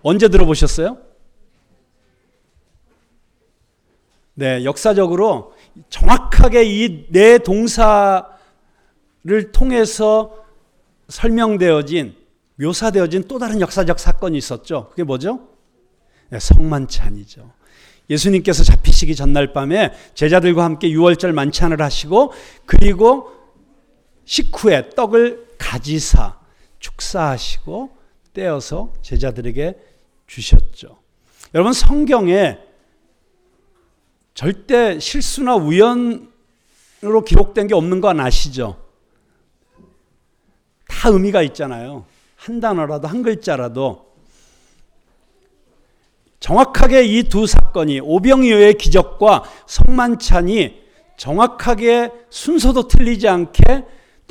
[0.03, 0.99] 언제 들어보셨어요?
[4.35, 5.53] 네, 역사적으로
[5.91, 8.33] 정확하게 이 네 동사를
[9.53, 10.35] 통해서
[11.09, 12.17] 설명되어진
[12.57, 14.89] 묘사되어진 또 다른 역사적 사건이 있었죠.
[14.91, 15.49] 그게 뭐죠?
[16.31, 17.53] 네, 성만찬이죠.
[18.11, 22.33] 예수님께서 잡히시기 전날 밤에 제자들과 함께 유월절 만찬을 하시고
[22.67, 23.32] 그리고
[24.25, 26.39] 식후에 떡을 가지사
[26.79, 27.97] 축사하시고
[28.33, 29.79] 떼어서 제자들에게
[30.27, 30.99] 주셨죠.
[31.55, 32.59] 여러분 성경에
[34.35, 38.83] 절대 실수나 우연으로 기록된 게 없는 건 아시죠?
[40.89, 42.07] 다 의미가 있잖아요.
[42.37, 44.13] 한 단어라도 한 글자라도
[46.41, 50.83] 정확하게 이 두 사건이 오병이어의 기적과 성만찬이
[51.17, 53.63] 정확하게 순서도 틀리지 않게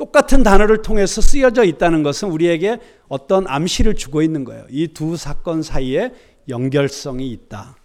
[0.02, 4.66] 똑같은 단어를 통해서 쓰여져 있다는 것은 우리에게 어떤 암시를 주고 있는 거예요.
[4.68, 6.12] 이 두 사건 사이에
[6.48, 7.76] 연결성이 있다.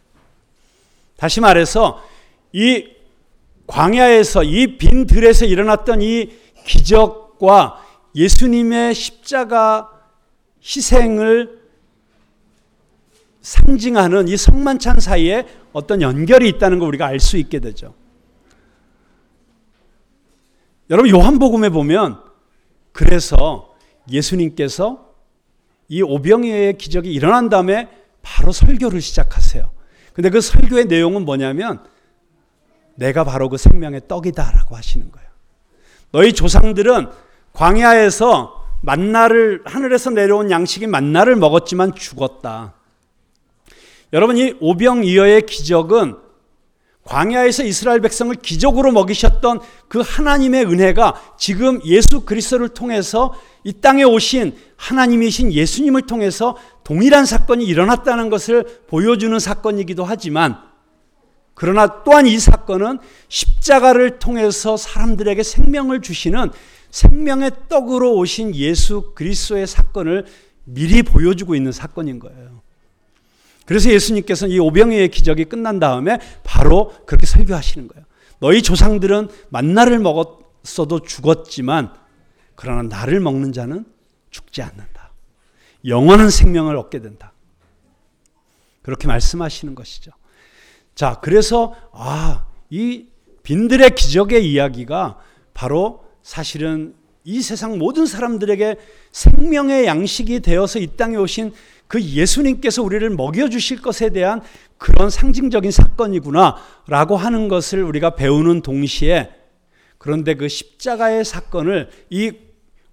[1.15, 2.03] 다시 말해서
[2.53, 2.87] 이
[3.67, 6.31] 광야에서 이 빈 들에서 일어났던 이
[6.65, 9.91] 기적과 예수님의 십자가
[10.63, 11.59] 희생을
[13.43, 17.93] 상징하는 이 성만찬 사이에 어떤 연결이 있다는 걸 우리가 알 수 있게 되죠.
[20.89, 22.21] 여러분 요한복음에 보면
[22.91, 23.75] 그래서
[24.09, 25.05] 예수님께서
[25.89, 27.89] 이 오병이어의 기적이 일어난 다음에
[28.21, 29.69] 바로 설교를 시작하세요.
[30.13, 31.83] 근데 그 설교의 내용은 뭐냐면
[32.95, 35.27] 내가 바로 그 생명의 떡이다라고 하시는 거예요.
[36.11, 37.09] 너희 조상들은
[37.53, 42.73] 광야에서 만나를 하늘에서 내려온 양식이 만나를 먹었지만 죽었다.
[44.13, 46.26] 여러분 이 오병이어의 기적은
[47.07, 54.55] 광야에서 이스라엘 백성을 기적으로 먹이셨던 그 하나님의 은혜가 지금 예수 그리스도를 통해서 이 땅에 오신
[54.75, 60.57] 하나님이신 예수님을 통해서 동일한 사건이 일어났다는 것을 보여주는 사건이기도 하지만
[61.53, 66.51] 그러나 또한 이 사건은 십자가를 통해서 사람들에게 생명을 주시는
[66.91, 70.25] 생명의 떡으로 오신 예수 그리스도의 사건을
[70.65, 72.56] 미리 보여주고 있는 사건인 거예요.
[73.67, 78.05] 그래서 예수님께서는 이 오병이의 기적이 끝난 다음에 바로 그렇게 설교하시는 거예요.
[78.39, 81.93] 너희 조상들은 만나를 먹었어도 죽었지만
[82.55, 83.85] 그러나 나를 먹는 자는
[84.31, 85.11] 죽지 않는다.
[85.85, 87.33] 영원한 생명을 얻게 된다.
[88.83, 90.11] 그렇게 말씀하시는 것이죠.
[90.95, 93.07] 자, 그래서 아, 이
[93.43, 95.19] 빈들의 기적의 이야기가
[95.53, 96.95] 바로 사실은
[97.29, 98.77] 이 세상 모든 사람들에게
[99.11, 101.51] 생명의 양식이 되어서 이 땅에 오신
[101.87, 104.41] 그 예수님께서 우리를 먹여주실 것에 대한
[104.77, 106.55] 그런 상징적인 사건이구나
[106.87, 109.29] 라고 하는 것을 우리가 배우는 동시에
[109.97, 112.31] 그런데 그 십자가의 사건을 이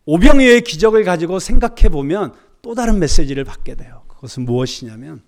[0.04, 4.02] 오병이어의 기적을 가지고 생각해 보면 또 다른 메시지를 받게 돼요.
[4.08, 5.22] 그것은 무엇이냐면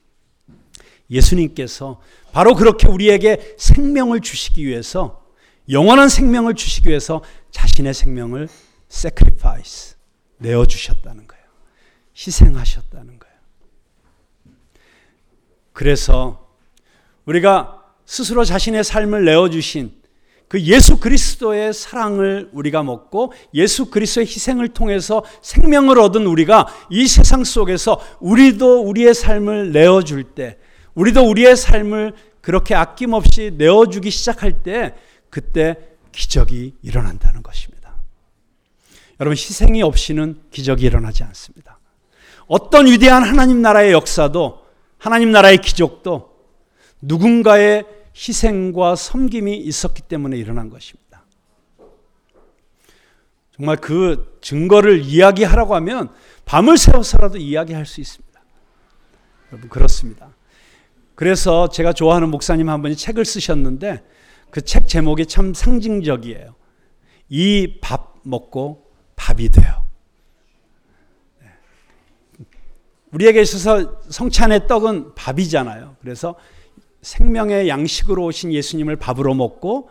[1.09, 2.01] 예수님께서
[2.33, 5.25] 바로 그렇게 우리에게 생명을 주시기 위해서
[5.71, 8.49] 영원한 생명을 주시기 위해서 자신의 생명을
[8.91, 9.97] sacrifice
[10.39, 11.45] 내어 주셨다는 거예요.
[12.17, 13.37] 희생하셨다는 거예요.
[15.73, 16.49] 그래서
[17.27, 19.93] 우리가 스스로 자신의 삶을 내어 주신
[20.49, 27.43] 그 예수 그리스도의 사랑을 우리가 먹고 예수 그리스도의 희생을 통해서 생명을 얻은 우리가 이 세상
[27.43, 30.59] 속에서 우리도 우리의 삶을 내어 줄 때
[30.95, 34.95] 우리도 우리의 삶을 그렇게 아낌없이 내어 주기 시작할 때
[35.31, 35.77] 그때
[36.13, 37.86] 기적이 일어난다는 것입니다.
[39.21, 41.79] 여러분 희생이 없이는 기적이 일어나지 않습니다.
[42.47, 44.65] 어떤 위대한 하나님 나라의 역사도
[44.99, 46.37] 하나님 나라의 기적도
[47.01, 51.25] 누군가의 희생과 섬김이 있었기 때문에 일어난 것입니다.
[53.55, 56.11] 정말 그 증거를 이야기하라고 하면
[56.45, 58.41] 밤을 새워서라도 이야기할 수 있습니다.
[59.53, 60.35] 여러분 그렇습니다.
[61.15, 64.03] 그래서 제가 좋아하는 목사님 한 분이 책을 쓰셨는데
[64.51, 66.55] 그 책 제목이 참 상징적이에요.
[67.31, 68.86] 이 밥 먹고
[69.27, 69.83] 밥이 돼요.
[71.41, 71.49] 네.
[73.11, 75.97] 우리에게 있어서 성찬의 떡은 밥이잖아요.
[76.01, 76.37] 그래서
[77.03, 79.91] 생명의 양식으로 오신 예수님을 밥으로 먹고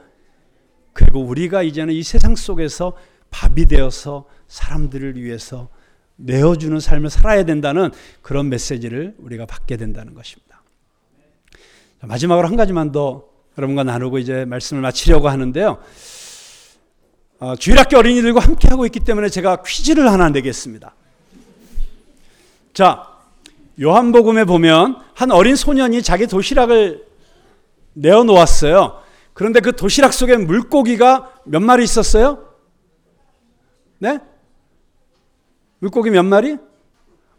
[0.94, 2.94] 그리고 우리가 이제는 이 세상 속에서
[3.30, 5.68] 밥이 되어서 사람들을 위해서
[6.16, 10.64] 내어주는 삶을 살아야 된다는 그런 메시지를 우리가 받게 된다는 것입니다.
[12.00, 13.26] 마지막으로 한 가지만 더
[13.58, 15.80] 여러분과 나누고 이제 말씀을 마치려고 하는데요.
[17.46, 20.96] 어, 주일학교 어린이들과 함께 하고 있기 때문에 제가 퀴즈를 하나 내겠습니다.
[22.74, 23.08] 자,
[23.80, 27.06] 요한복음에 보면 한 어린 소년이 자기 도시락을
[27.94, 29.00] 내어 놓았어요.
[29.34, 32.40] 그런데 그 도시락 속에 물고기가 몇 마리 있었어요?
[34.00, 34.18] 네?
[35.78, 36.58] 물고기 몇 마리?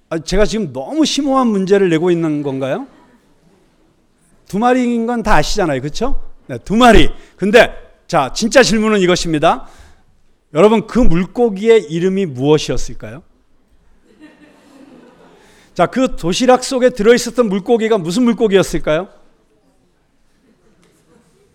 [0.09, 2.87] 아, 제가 지금 너무 심오한 문제를 내고 있는 건가요?
[4.47, 5.81] 두 마리인 건 다 아시잖아요.
[5.81, 6.23] 그렇죠?
[6.47, 7.11] 네, 두 마리.
[7.37, 7.75] 근데
[8.07, 9.67] 자, 진짜 질문은 이것입니다.
[10.55, 13.23] 여러분 그 물고기의 이름이 무엇이었을까요?
[15.75, 19.09] 자, 그 도시락 속에 들어 있었던 물고기가 무슨 물고기였을까요?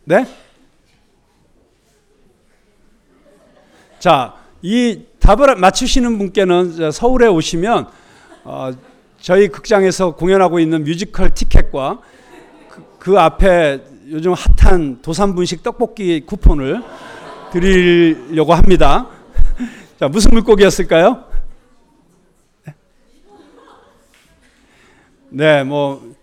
[0.04, 0.28] 네?
[3.98, 7.88] 자, 이 답을 맞추시는 분께는 서울에 오시면
[8.44, 8.72] 어,
[9.20, 12.02] 저희 극장에서 공연하고 있는 뮤지컬 티켓과
[13.00, 16.84] 그 앞에 요즘 핫한 도산분식 떡볶이 쿠폰을
[17.52, 19.10] 드리려고 합니다.
[20.00, 21.26] 자, 무슨 물고기였을까요?
[25.30, 26.16] 네, 뭐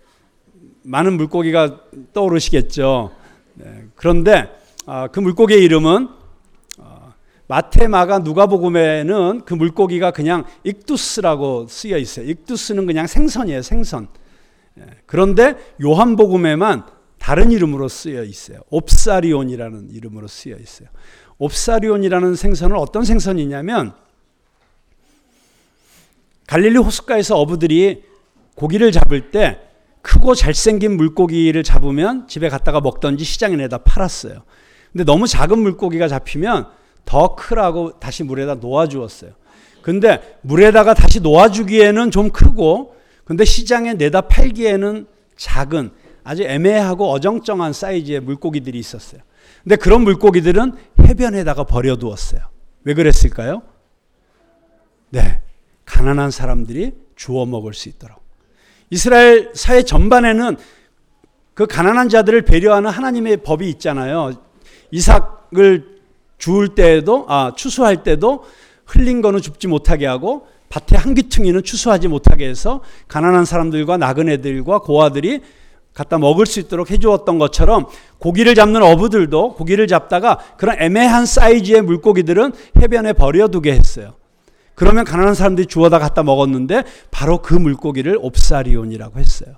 [0.83, 1.81] 많은 물고기가
[2.13, 3.11] 떠오르시겠죠.
[3.55, 4.49] 네, 그런데
[4.85, 6.09] 아, 그 물고기의 이름은
[6.79, 7.13] 어,
[7.47, 12.25] 마테마가 누가복음에는 그 물고기가 그냥 익두스라고 쓰여 있어요.
[12.27, 14.07] 익두스는 그냥 생선이에요, 생선.
[14.79, 18.59] 예, 그런데 요한복음에만 다른 이름으로 쓰여 있어요.
[18.69, 20.89] 옵사리온이라는 이름으로 쓰여 있어요.
[21.37, 23.93] 옵사리온이라는 생선은 어떤 생선이냐면
[26.47, 28.03] 갈릴리 호숫가에서 어부들이
[28.55, 29.59] 고기를 잡을 때
[30.01, 34.43] 크고 잘생긴 물고기를 잡으면 집에 갔다가 먹던지 시장에 내다 팔았어요.
[34.91, 36.67] 근데 너무 작은 물고기가 잡히면
[37.05, 39.31] 더 크라고 다시 물에다 놓아주었어요.
[39.81, 45.05] 근데 물에다가 다시 놓아주기에는 좀 크고 근데 시장에 내다 팔기에는
[45.37, 45.91] 작은
[46.29, 49.19] 아주 애매하고 어정쩡한 사이즈의 물고기들이 있었어요.
[49.63, 52.41] 근데 그런 물고기들은 해변에다가 버려두었어요.
[52.83, 53.63] 왜 그랬을까요?
[55.09, 55.41] 네,
[55.85, 58.19] 가난한 사람들이 주워 먹을 수 있도록.
[58.91, 60.57] 이스라엘 사회 전반에는
[61.55, 64.33] 그 가난한 자들을 배려하는 하나님의 법이 있잖아요.
[64.91, 65.97] 이삭을
[66.37, 68.45] 주울 때에도 아 추수할 때도
[68.85, 75.41] 흘린 거는 줍지 못하게 하고 밭에 한 귀퉁이는 추수하지 못하게 해서 가난한 사람들과 나그네들과 고아들이
[75.99, 77.85] 갖다 먹을 수 있도록 해주었던 것처럼
[78.19, 84.13] 고기를 잡는 어부들도 고기를 잡다가 그런 애매한 사이즈의 물고기들은 해변에 버려두게 했어요.
[84.75, 89.55] 그러면 가난한 사람들이 주워다 갖다 먹었는데 바로 그 물고기를 옵사리온이라고 했어요.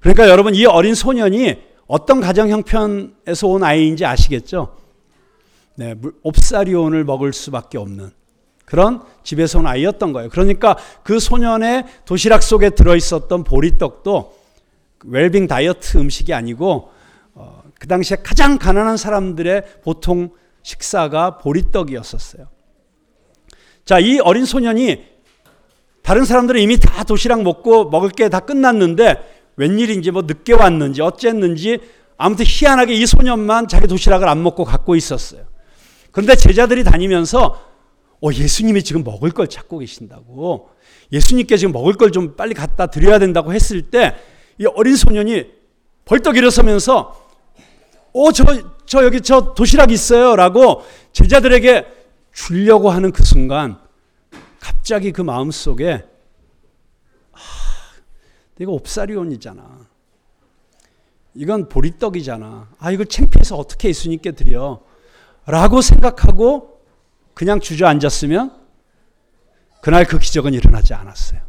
[0.00, 4.76] 그러니까 여러분 이 어린 소년이 어떤 가정 형편에서 온 아이인지 아시겠죠?
[5.76, 8.10] 네, 옵사리온을 먹을 수밖에 없는
[8.66, 10.28] 그런 집에서 온 아이였던 거예요.
[10.28, 14.39] 그러니까 그 소년의 도시락 속에 들어 있었던 보리떡도
[15.04, 16.90] 웰빙 다이어트 음식이 아니고
[17.34, 20.30] 어, 그 당시에 가장 가난한 사람들의 보통
[20.62, 22.46] 식사가 보리떡이었었어요.
[23.84, 25.04] 자, 이 어린 소년이
[26.02, 31.78] 다른 사람들은 이미 다 도시락 먹고 먹을 게 다 끝났는데 웬일인지 뭐 늦게 왔는지 어쨌는지
[32.16, 35.44] 아무튼 희한하게 이 소년만 자기 도시락을 안 먹고 갖고 있었어요.
[36.10, 37.68] 그런데 제자들이 다니면서
[38.22, 40.68] 어, 예수님이 지금 먹을 걸 찾고 계신다고
[41.12, 44.14] 예수님께 지금 먹을 걸 좀 빨리 갖다 드려야 된다고 했을 때
[44.58, 45.50] 이 어린 소년이
[46.04, 47.28] 벌떡 일어서면서
[48.12, 48.44] 어, 저,
[48.86, 50.36] 저 여기 저 도시락 있어요.
[50.36, 50.82] 라고
[51.12, 51.86] 제자들에게
[52.32, 53.78] 주려고 하는 그 순간
[54.58, 56.04] 갑자기 그 마음 속에
[57.32, 57.38] 아,
[58.58, 59.88] 이거 옵사리온이잖아.
[61.34, 62.68] 이건 보리떡이잖아.
[62.78, 64.82] 아, 이걸 창피해서 어떻게 예수님께 드려?
[65.46, 66.80] 라고 생각하고
[67.34, 68.58] 그냥 주저앉았으면
[69.80, 71.40] 그날 그 기적은 일어나지 않았어요.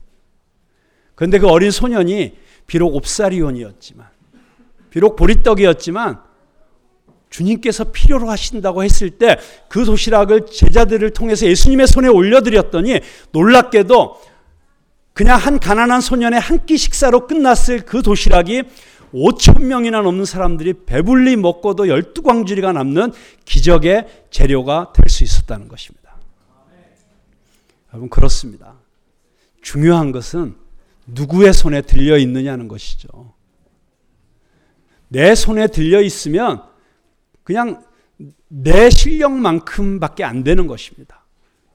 [1.16, 2.38] 그런데 그 어린 소년이
[2.72, 4.08] 비록 옵사리온이었지만,
[4.90, 6.22] 비록 보리떡이었지만,
[7.30, 9.36] 주님께서 필요로 하신다고 했을 때
[9.68, 14.22] 그 도시락을 제자들을 통해서 예수님의 손에 올려드렸더니 놀랍게도
[15.14, 18.64] 그냥 한 가난한 소년의 한 끼 식사로 끝났을 그 도시락이
[19.14, 23.12] 5천 명이나 넘는 사람들이 배불리 먹고도 열두 광주리가 남는
[23.44, 26.16] 기적의 재료가 될 수 있었다는 것입니다.
[27.92, 28.76] 여러분 그렇습니다.
[29.62, 30.61] 중요한 것은
[31.08, 33.34] 누구의 손에 들려 있느냐는 것이죠.
[35.08, 36.64] 내 손에 들려 있으면
[37.44, 37.84] 그냥
[38.48, 41.26] 내 실력만큼밖에 안 되는 것입니다.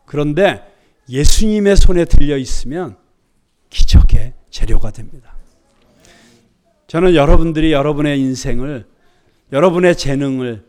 [0.04, 0.72] 그런데
[1.08, 2.96] 예수님의 손에 들려 있으면
[3.70, 5.34] 기적의 재료가 됩니다.
[6.86, 8.86] 저는 여러분들이 여러분의 인생을,
[9.52, 10.64] 여러분의 재능을,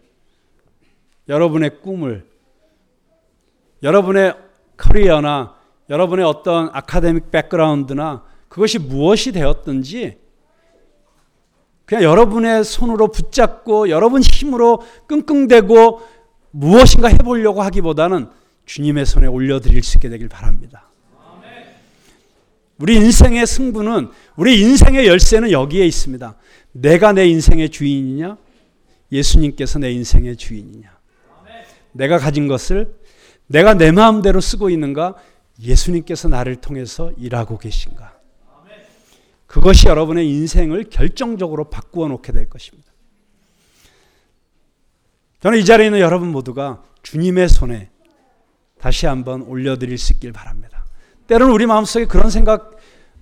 [1.30, 2.28] 여러분의 꿈을,
[3.84, 4.36] 여러분의
[4.76, 5.56] 커리어나
[5.90, 10.18] 여러분의 어떤 아카데믹 백그라운드나 그것이 무엇이 되었든지
[11.86, 16.02] 그냥 여러분의 손으로 붙잡고 여러분 힘으로 끙끙대고
[16.52, 18.30] 무엇인가 해보려고 하기보다는
[18.66, 20.90] 주님의 손에 올려드릴 수 있게 되길 바랍니다.
[22.78, 26.36] 우리 인생의 승부는 우리 인생의 열쇠는 여기에 있습니다.
[26.74, 28.38] 내가 내 인생의 주인이냐?
[29.12, 30.96] 예수님께서 내 인생의 주인이냐?
[31.94, 32.94] 내가 가진 것을
[33.48, 35.16] 내가 내 마음대로 쓰고 있는가?
[35.60, 38.17] 예수님께서 나를 통해서 일하고 계신가?
[39.48, 42.92] 그것이 여러분의 인생을 결정적으로 바꾸어 놓게 될 것입니다.
[45.42, 47.90] 저는 이 자리에 있는 여러분 모두가 주님의 손에
[48.80, 50.86] 다시 한번 올려드릴 수 있길 바랍니다.
[51.28, 52.78] 때로는 우리 마음속에 그런 생각,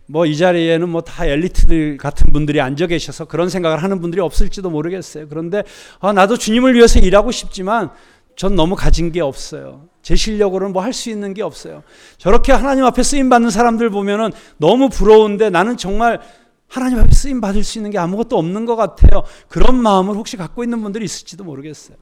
[0.08, 4.70] 뭐 이 자리에는 뭐 다 엘리트들 같은 분들이 앉아 계셔서 그런 생각을 하는 분들이 없을지도
[4.70, 5.28] 모르겠어요.
[5.28, 5.64] 그런데
[6.00, 7.92] 아, 나도 주님을 위해서 일하고 싶지만
[8.36, 9.88] 전 너무 가진 게 없어요.
[10.06, 11.82] 제 실력으로는 뭐 할 수 있는 게 없어요.
[12.20, 16.22] 저렇게 하나님 앞에 쓰임 받는 사람들 보면은 너무 부러운데 나는 정말
[16.68, 19.24] 하나님 앞에 쓰임 받을 수 있는 게 아무것도 없는 것 같아요.
[19.48, 21.98] 그런 마음을 혹시 갖고 있는 분들이 있을지도 모르겠어요.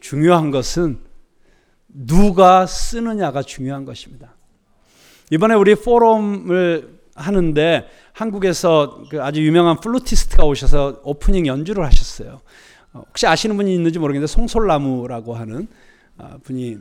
[0.00, 0.98] 중요한 것은
[1.88, 4.34] 누가 쓰느냐가 중요한 것입니다.
[5.30, 12.40] 이번에 우리 포럼을 하는데 한국에서 그 아주 유명한 플루티스트가 오셔서 오프닝 연주를 하셨어요.
[12.92, 15.68] 어, 혹시 아시는 분이 있는지 모르겠는데 송솔나무라고 하는
[16.18, 16.78] 아, 분이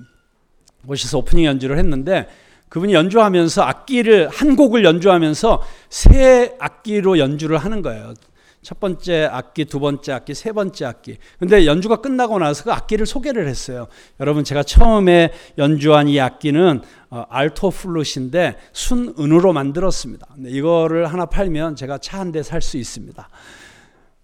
[0.88, 2.28] 오셔서 오프닝 연주를 했는데
[2.69, 8.14] 그분이 연주하면서 악기를 한 곡을 연주하면서 세 악기로 연주를 하는 거예요.
[8.62, 11.18] 첫 번째 악기, 두 번째 악기, 세 번째 악기.
[11.39, 13.88] 근데 연주가 끝나고 나서 그 악기를 소개를 했어요.
[14.20, 20.28] 여러분 제가 처음에 연주한 이 악기는 어, 알토 플룻인데 순은으로 만들었습니다.
[20.45, 23.30] 이거를 하나 팔면 제가 차 한 대 살 수 있습니다.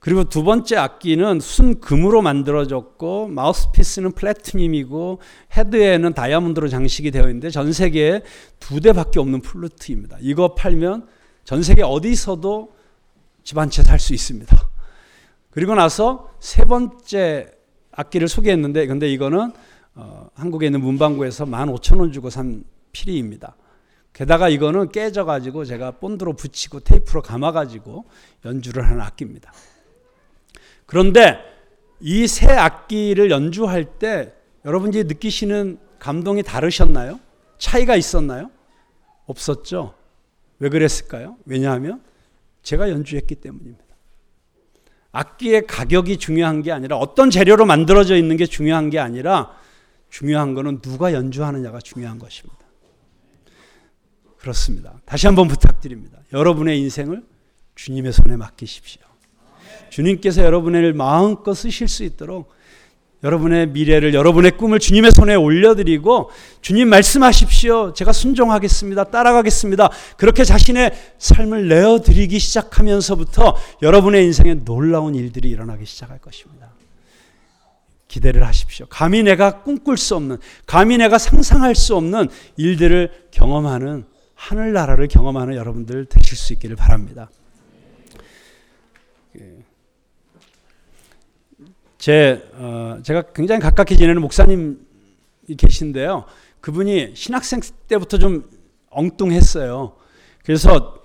[0.05, 5.19] 그리고 두 번째 악기는 순금으로 만들어졌고 마우스피스는 플래티늄이고
[5.57, 8.21] 헤드에는 다이아몬드로 장식이 되어 있는데 전 세계에
[8.59, 10.17] 두 대밖에 없는 플루트입니다.
[10.21, 11.07] 이거 팔면
[11.43, 12.75] 전 세계 어디서도
[13.43, 14.55] 집 한 채 살 수 있습니다.
[15.49, 17.49] 그리고 나서 세 번째
[17.91, 19.53] 악기를 소개했는데 근데 이거는
[19.95, 23.55] 어, 한국에 있는 문방구에서 15,000원 주고 산 피리입니다.
[24.13, 28.05] 게다가 이거는 깨져가지고 제가 본드로 붙이고 테이프로 감아가지고
[28.45, 29.51] 연주를 하는 악기입니다.
[30.85, 31.39] 그런데
[31.99, 34.33] 이 새 악기를 연주할 때
[34.65, 37.19] 여러분들이 느끼시는 감동이 다르셨나요?
[37.57, 38.51] 차이가 있었나요?
[39.25, 39.95] 없었죠.
[40.59, 41.37] 왜 그랬을까요?
[41.45, 42.03] 왜냐하면
[42.63, 43.83] 제가 연주했기 때문입니다.
[45.11, 49.55] 악기의 가격이 중요한 게 아니라 어떤 재료로 만들어져 있는 게 중요한 게 아니라
[50.09, 52.59] 중요한 것은 누가 연주하느냐가 중요한 것입니다.
[54.37, 54.99] 그렇습니다.
[55.05, 56.19] 다시 한번 부탁드립니다.
[56.33, 57.23] 여러분의 인생을
[57.75, 59.01] 주님의 손에 맡기십시오.
[59.95, 62.53] 주님께서 여러분을 마음껏 쓰실 수 있도록
[63.23, 66.29] 여러분의 미래를 여러분의 꿈을 주님의 손에 올려드리고
[66.61, 67.93] 주님 말씀하십시오.
[67.93, 69.05] 제가 순종하겠습니다.
[69.05, 69.89] 따라가겠습니다.
[70.17, 76.71] 그렇게 자신의 삶을 내어드리기 시작하면서부터 여러분의 인생에 놀라운 일들이 일어나기 시작할 것입니다.
[78.09, 78.85] 기대를 하십시오.
[78.89, 82.27] 감히 내가 꿈꿀 수 없는, 감히 내가 상상할 수 없는
[82.57, 87.29] 일들을 경험하는 하늘나라를 경험하는 여러분들 되실 수 있기를 바랍니다.
[92.05, 94.75] 제 어, 제가 굉장히 가깝게 지내는 목사님이
[95.57, 96.25] 계신데요.
[96.61, 98.47] 그분이 신학생 때부터 좀
[98.91, 99.93] 엉뚱했어요.
[100.45, 100.99] 그래서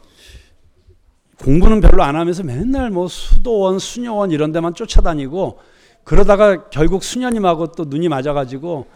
[1.39, 5.59] 공부는 별로 안 하면서 맨날 뭐 수도원, 수녀원 이런 데만 쫓아다니고
[6.05, 8.87] 그러다가 결국 수녀님하고 또 눈이 맞아가지고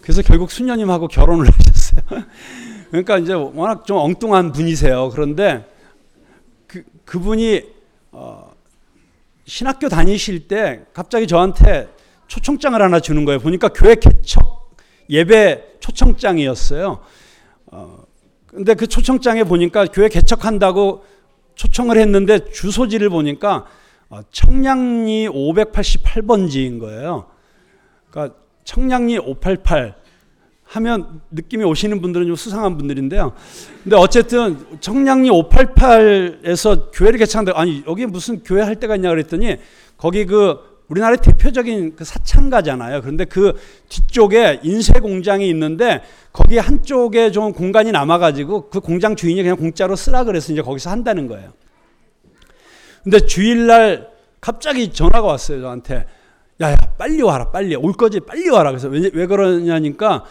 [0.00, 2.24] 그래서 결국 수녀님하고 결혼을 하셨어요.
[2.90, 5.10] 그러니까 이제 워낙 좀 엉뚱한 분이세요.
[5.10, 5.64] 그런데
[6.66, 7.62] 그 그분이
[8.10, 8.51] 어,
[9.44, 11.88] 신학교 다니실 때 갑자기 저한테
[12.28, 13.40] 초청장을 하나 주는 거예요.
[13.40, 14.76] 보니까 교회 개척
[15.10, 17.00] 예배 초청장이었어요.
[17.66, 18.04] 어,
[18.46, 21.04] 근데 그 초청장에 보니까 교회 개척한다고
[21.54, 23.66] 초청을 했는데 주소지를 보니까
[24.08, 27.26] 어, 청량리 588번지인 거예요.
[28.10, 30.01] 그러니까 청량리 588
[30.72, 33.34] 하면 느낌이 오시는 분들은 좀 수상한 분들인데요.
[33.82, 37.52] 근데 어쨌든 청량리 588에서 교회를 개창한다.
[37.56, 39.58] 아니 여기 무슨 교회 할 때가 있냐 그랬더니
[39.98, 43.02] 거기 그 우리나라의 대표적인 그 사창가잖아요.
[43.02, 43.52] 그런데 그
[43.90, 46.02] 뒤쪽에 인쇄 공장이 있는데
[46.32, 51.28] 거기 한쪽에 좀 공간이 남아가지고 그 공장 주인이 그냥 공짜로 쓰라 그래서 이제 거기서 한다는
[51.28, 51.52] 거예요.
[53.04, 54.08] 근데 주일날
[54.40, 56.06] 갑자기 전화가 왔어요 저한테.
[56.60, 60.24] 야야 빨리 와라 빨리 올 거지 빨리 와라 그래서 왜, 왜 그러냐니까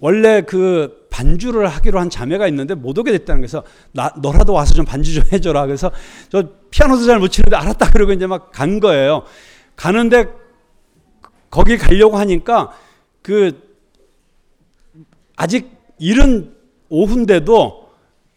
[0.00, 4.84] 원래 그 반주를 하기로 한 자매가 있는데 못 오게 됐다는 거서 나 너라도 와서 좀
[4.84, 5.66] 반주 좀 해줘라.
[5.66, 5.90] 그래서
[6.30, 9.24] 저 피아노도 잘 못 치는데 알았다 그러고 이제 막 간 거예요.
[9.76, 10.26] 가는데
[11.50, 12.72] 거기 가려고 하니까
[13.22, 13.60] 그
[15.36, 16.54] 아직 이른
[16.88, 17.88] 오후인데도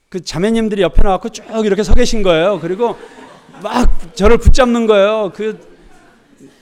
[0.09, 2.59] 그 자매님들이 옆에 나와서 쭉 이렇게 서 계신 거예요.
[2.59, 2.97] 그리고
[3.63, 5.31] 막 저를 붙잡는 거예요.
[5.33, 5.59] 그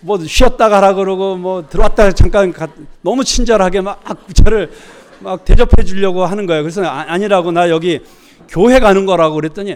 [0.01, 2.67] 뭐 쉬었다 가라 그러고 뭐 들어왔다 잠깐 가,
[3.01, 4.01] 너무 친절하게 막
[4.33, 4.71] 저를
[5.19, 6.63] 막 대접해 주려고 하는 거예요.
[6.63, 7.99] 그래서 아, 아니라고 나 여기
[8.47, 9.75] 교회 가는 거라고 그랬더니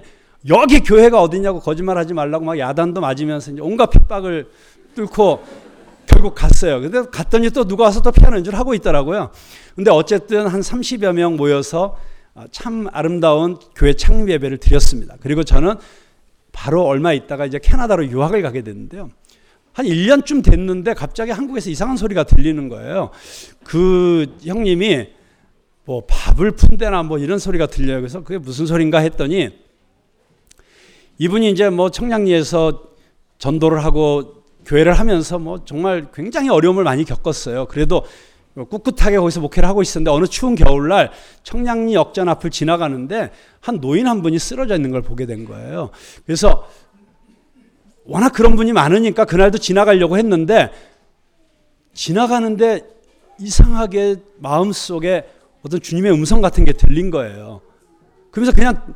[0.50, 4.48] 여기 교회가 어디냐고 거짓말하지 말라고 막 야단도 맞으면서 이제 온갖 핍박을
[4.96, 5.44] 뚫고
[6.06, 6.82] 결국 갔어요.
[6.82, 9.32] 근데 갔더니 또 누가 와서 또 피아노 연주를 하고 있더라고요.
[9.76, 11.98] 근데 어쨌든 한 30여 명 모여서
[12.36, 15.16] 아, 참 아름다운 교회 창립 예배를 드렸습니다.
[15.22, 15.76] 그리고 저는
[16.52, 19.10] 바로 얼마 있다가 이제 캐나다로 유학을 가게 됐는데요.
[19.74, 23.10] 한 1년쯤 됐는데 갑자기 한국에서 이상한 소리가 들리는 거예요.
[23.64, 25.08] 그 형님이
[25.86, 28.00] 뭐 밥을 푼대나 뭐 이런 소리가 들려요.
[28.00, 29.50] 그래서 그게 무슨 소린가 했더니
[31.18, 32.84] 이분이 이제 뭐 청량리에서
[33.40, 37.66] 전도를 하고 교회를 하면서 뭐 정말 굉장히 어려움을 많이 겪었어요.
[37.66, 38.06] 그래도
[38.56, 41.12] 꿋꿋하게 거기서 목회를 하고 있었는데 어느 추운 겨울날
[41.42, 45.90] 청량리 역전 앞을 지나가는데 한 노인 한 분이 쓰러져 있는 걸 보게 된 거예요.
[46.26, 46.70] 그래서
[48.06, 50.72] 워낙 그런 분이 많으니까 그날도 지나가려고 했는데
[51.94, 52.82] 지나가는데
[53.40, 55.28] 이상하게 마음속에
[55.64, 57.62] 어떤 주님의 음성 같은 게 들린 거예요.
[58.32, 58.96] 그러면서 그냥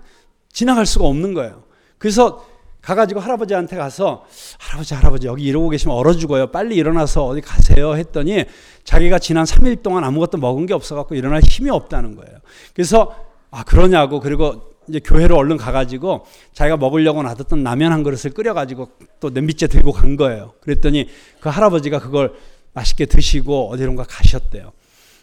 [0.52, 1.64] 지나갈 수가 없는 거예요.
[1.98, 2.46] 그래서
[2.82, 4.26] 가가지고 할아버지한테 가서
[4.60, 6.48] 할아버지 할아버지 여기 이러고 계시면 얼어 죽어요.
[6.52, 8.46] 빨리 일어나서 어디 가세요 했더니
[8.84, 12.40] 자기가 지난 3일 동안 아무것도 먹은 게 없어 갖고 일어날 힘이 없다는 거예요.
[12.74, 13.14] 그래서
[13.52, 19.30] 아 그러냐고 그리고 이제 교회로 얼른 가가지고 자기가 먹으려고 놔뒀던 라면 한 그릇을 끓여가지고 또
[19.30, 20.54] 냄비째 들고 간 거예요.
[20.62, 21.10] 그랬더니
[21.40, 22.34] 그 할아버지가 그걸
[22.74, 24.72] 맛있게 드시고 어디론가 가셨대요.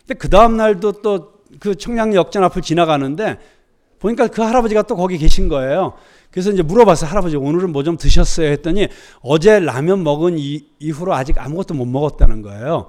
[0.00, 3.38] 근데 그 다음 날도 또 그 청량리 역전 앞을 지나가는데
[3.98, 5.94] 보니까 그 할아버지가 또 거기 계신 거예요.
[6.30, 7.08] 그래서 이제 물어봤어요.
[7.08, 8.48] 할아버지 오늘은 뭐 좀 드셨어요?
[8.48, 8.88] 했더니
[9.20, 12.88] 어제 라면 먹은 이, 이후로 아직 아무것도 못 먹었다는 거예요.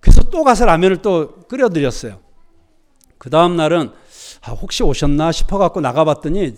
[0.00, 2.18] 그래서 또 가서 라면을 또 끓여드렸어요.
[3.18, 3.90] 그 다음 날은
[4.46, 6.54] 아, 혹시 오셨나 싶어갖고 나가봤더니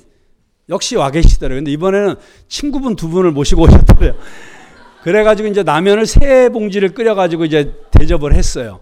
[0.69, 1.61] 역시 와 계시더라고요.
[1.61, 2.17] 근데 이번에는
[2.47, 4.15] 친구분 두 분을 모시고 오셨더래요.
[5.03, 8.81] 그래가지고 이제 라면을 세 봉지를 끓여가지고 이제 대접을 했어요.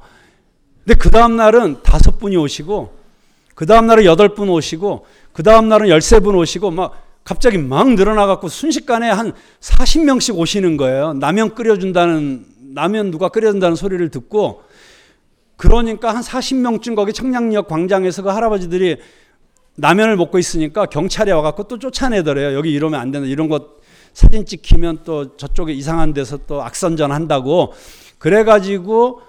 [0.85, 2.97] 근데 그 다음 날은 다섯 분이 오시고
[3.55, 7.95] 그 다음 날은 여덟 분 오시고 그 다음 날은 열세 분 오시고 막 갑자기 막
[7.95, 11.17] 늘어나갖고 순식간에 한 40명씩 오시는 거예요.
[11.21, 12.45] 라면 끓여준다는
[12.75, 14.63] 라면 누가 끓여준다는 소리를 듣고
[15.57, 18.99] 그러니까 한 40명쯤 거기 청량역 광장에서 그 할아버지들이
[19.79, 22.57] 라면을 먹고 있으니까 경찰이 와갖고 또 쫓아내더래요.
[22.57, 23.27] 여기 이러면 안 된다.
[23.27, 23.77] 이런 것
[24.13, 27.73] 사진 찍히면 또 저쪽에 이상한 데서 또 악선전 한다고.
[28.19, 29.21] 그래가지고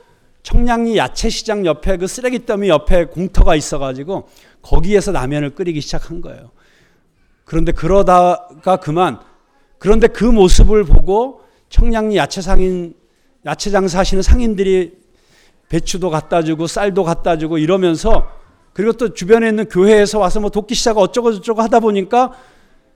[0.43, 4.29] 청량리 야채시장 옆에 그 쓰레기 더미 옆에 공터가 있어가지고
[4.61, 6.51] 거기에서 라면을 끓이기 시작한 거예요.
[7.43, 9.19] 그런데 그러다가 그만.
[9.77, 12.93] 그런데 그 모습을 보고 청량리 야채 상인,
[13.45, 14.93] 야채 장사하시는 상인들이
[15.69, 18.29] 배추도 갖다 주고 쌀도 갖다 주고 이러면서
[18.73, 22.33] 그리고 또 주변에 있는 교회에서 와서 뭐 돕기 시작 어쩌고 저쩌고 하다 보니까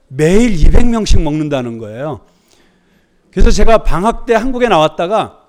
[0.08, 2.20] 매일 200명씩 먹는다는 거예요.
[3.32, 5.40] 그래서 제가 방학 때 한국에 나왔다가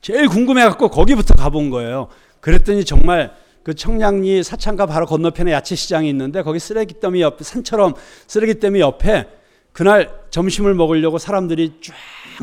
[0.00, 2.08] 제일 궁금해갖고 거기부터 가본 거예요.
[2.40, 7.94] 그랬더니 정말 그 청량리 사창가 바로 건너편에 야채 시장이 있는데 거기 쓰레기 더미 옆 산처럼
[8.26, 9.26] 쓰레기 더미 옆에
[9.72, 11.94] 그날 점심을 먹으려고 사람들이 쫙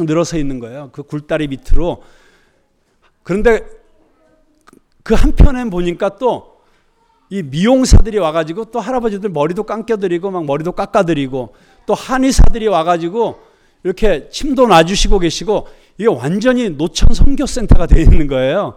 [0.04, 0.90] 늘어서 있는 거예요.
[0.92, 2.02] 그 굴다리 밑으로.
[3.32, 3.66] 그런데
[5.04, 6.52] 그 한편에 보니까 또
[7.32, 11.56] 이 미용사들이 와가지고 또 할아버지들 머리도 감겨드리고 막 머리도 깎아드리고
[11.86, 13.40] 또 한의사들이 와가지고
[13.86, 15.66] 이렇게 침도 놔주시고 계시고
[15.98, 18.74] 이게 완전히 노천 선교센터가 되어 있는 거예요.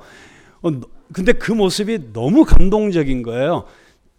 [0.62, 0.70] 어,
[1.12, 3.64] 근데 그 모습이 너무 감동적인 거예요.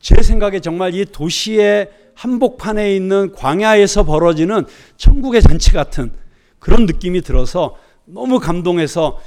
[0.02, 4.66] 제 생각에 정말 이 도시의 한복판에 있는 광야에서 벌어지는
[4.98, 6.12] 천국의 잔치 같은
[6.60, 9.18] 그런 느낌이 들어서 너무 감동해서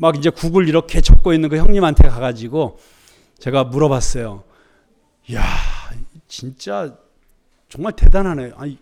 [0.00, 2.78] 막 이제 국을 이렇게 적고 있는 그 형님한테 가가지고
[3.38, 4.44] 제가 물어봤어요.
[5.34, 5.44] 야,
[6.26, 6.94] 진짜
[7.68, 8.52] 정말 대단하네.
[8.56, 8.78] 아니,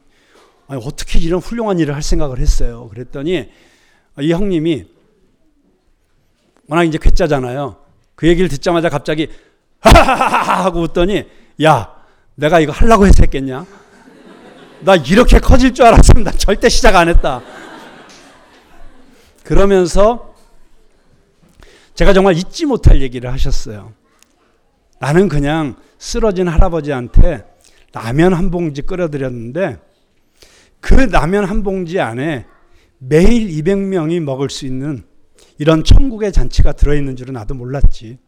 [0.69, 2.89] 아니, 어떻게 이런 훌륭한 일을 할 생각을 했어요.
[2.91, 3.51] 그랬더니
[4.21, 4.87] 이 형님이
[6.69, 7.77] 워낙 이제 괴짜잖아요.
[8.15, 9.29] 그 얘기를 듣자마자 갑자기
[9.81, 11.25] 하하하하 하고 웃더니
[11.65, 11.97] 야,
[12.37, 13.67] 내가 이거 하려고 해서 했겠냐?
[14.83, 17.43] 나 이렇게 커질 줄 알았으면 나 절대 시작 안 했다.
[19.43, 20.28] 그러면서
[21.99, 23.93] 제가 정말 잊지 못할 얘기를 하셨어요.
[25.01, 27.45] 나는 그냥 쓰러진 할아버지한테
[27.93, 29.79] 라면 한 봉지 끓여드렸는데
[30.79, 32.47] 그 라면 한 봉지 안에
[32.99, 35.03] 매일 200명이 먹을 수 있는
[35.59, 38.19] 이런 천국의 잔치가 들어있는 줄은 나도 몰랐지.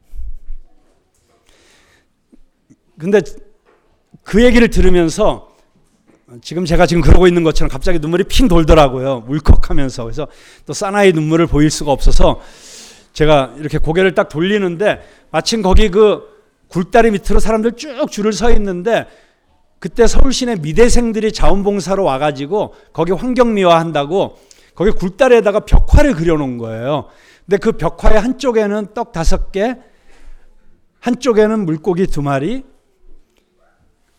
[2.98, 3.20] 근데
[4.24, 5.54] 그 얘기를 들으면서
[6.42, 9.26] 지금 제가 지금 그러고 있는 것처럼 갑자기 눈물이 핑 돌더라고요.
[9.28, 10.02] 울컥하면서.
[10.02, 10.26] 그래서
[10.66, 12.40] 또 사나이 눈물을 보일 수가 없어서
[13.12, 15.00] 제가 이렇게 고개를 딱 돌리는데
[15.30, 16.28] 마침 거기 그
[16.68, 19.06] 굴다리 밑으로 사람들 쭉 줄을 서 있는데
[19.78, 24.38] 그때 서울시내 미대생들이 자원봉사로 와가지고 거기 환경미화 한다고
[24.74, 27.08] 거기 굴다리에다가 벽화를 그려놓은 거예요.
[27.44, 29.76] 근데 그 벽화의 한쪽에는 떡 다섯 개,
[31.00, 32.64] 한쪽에는 물고기 두 마리,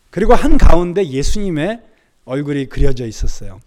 [0.10, 1.82] 그리고 한 가운데 예수님의
[2.26, 3.60] 얼굴이 그려져 있었어요.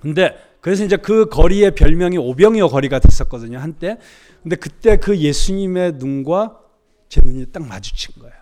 [0.00, 4.00] 근데 그래서 이제 그 거리의 별명이 오병이어 거리가 됐었거든요, 한때.
[4.42, 6.60] 근데 그때 그 예수님의 눈과
[7.08, 8.34] 제 눈이 딱 마주친 거예요.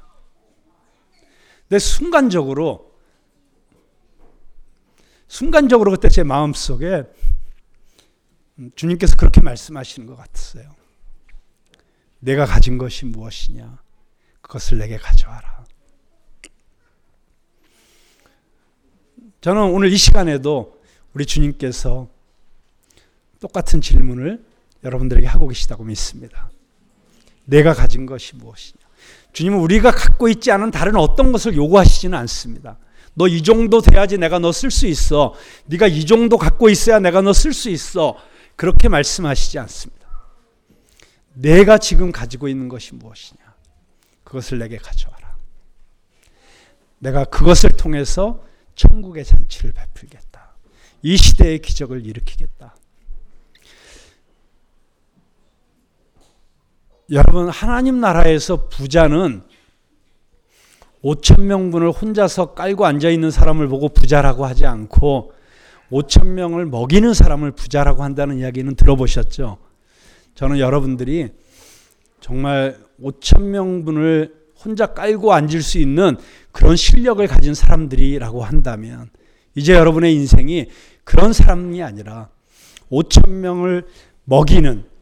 [1.69, 2.95] 근데 순간적으로
[5.29, 7.03] 순간적으로 그때 제 마음 속에
[8.75, 10.75] 주님께서 그렇게 말씀하시는 것 같았어요.
[12.21, 13.83] 내가 가진 것이 무엇이냐?
[14.41, 15.67] 그것을 내게 가져와라.
[19.43, 20.81] 저는 오늘 이 시간에도
[21.13, 22.14] 우리 주님께서
[23.41, 24.45] 똑같은 질문을
[24.83, 26.51] 여러분들에게 하고 계시다고 믿습니다.
[27.45, 28.79] 내가 가진 것이 무엇이냐?
[29.33, 32.79] 주님은 우리가 갖고 있지 않은 다른 어떤 것을 요구하시지는 않습니다.
[33.17, 35.35] 너 이 정도 돼야지 내가 너 쓸 수 있어.
[35.67, 38.17] 네가 이 정도 갖고 있어야 내가 너 쓸 수 있어.
[38.57, 40.05] 그렇게 말씀하시지 않습니다.
[41.35, 43.41] 내가 지금 가지고 있는 것이 무엇이냐?
[44.25, 45.37] 그것을 내게 가져와라.
[46.99, 48.43] 내가 그것을 통해서
[48.77, 50.55] 천국의 잔치를 베풀겠다.
[51.03, 52.75] 이 시대의 기적을 일으키겠다.
[57.11, 59.43] 여러분 하나님 나라에서 부자는
[61.03, 65.33] 5천 명분을 혼자서 깔고 앉아 있는 사람을 보고 부자라고 하지 않고
[65.91, 69.59] 5천 명을 먹이는 사람을 부자라고 한다는 이야기는 들어보셨죠?
[70.35, 71.29] 저는 여러분들이
[72.21, 74.35] 정말 5천 명분을
[74.65, 76.17] 혼자 깔고 앉을 수 있는
[76.53, 79.11] 그런 실력을 가진 사람들이라고 한다면
[79.55, 80.69] 이제 여러분의 인생이
[81.05, 82.31] 그런 사람이 아니라
[82.91, 83.87] 5천 명을
[84.25, 84.94] 먹이는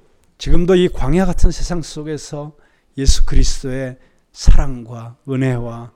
[0.42, 2.56] 지금도 이 광야 같은 세상 속에서
[2.98, 3.96] 예수 그리스도의
[4.32, 5.92] 사랑과 은혜와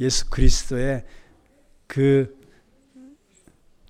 [0.00, 1.04] 예수 그리스도의
[1.86, 2.36] 그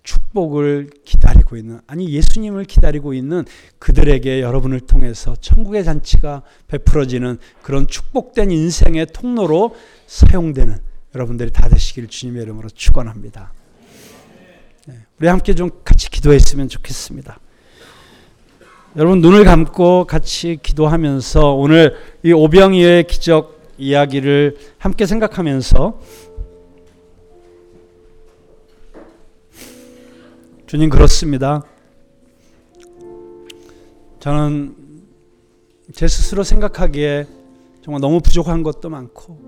[0.02, 3.46] 축복을 기다리고 있는 아니 예수님을 기다리고 있는
[3.78, 9.74] 그들에게 여러분을 통해서 천국의 잔치가 베풀어지는 그런 축복된 인생의 통로로
[10.06, 10.82] 사용되는
[11.14, 13.54] 여러분들이 다 되시기를 주님의 이름으로 축원합니다.
[14.86, 17.40] 네, 우리 함께 좀 같이 기도했으면 좋겠습니다.
[18.98, 21.94] 여러분 눈을 감고 같이 기도하면서 오늘
[22.24, 26.00] 이 오병이의 기적 이야기를 함께 생각하면서
[30.66, 31.62] 주님 그렇습니다.
[34.18, 34.74] 저는
[35.92, 37.28] 제 스스로 생각하기에
[37.82, 39.38] 정말 너무 부족한 것도 많고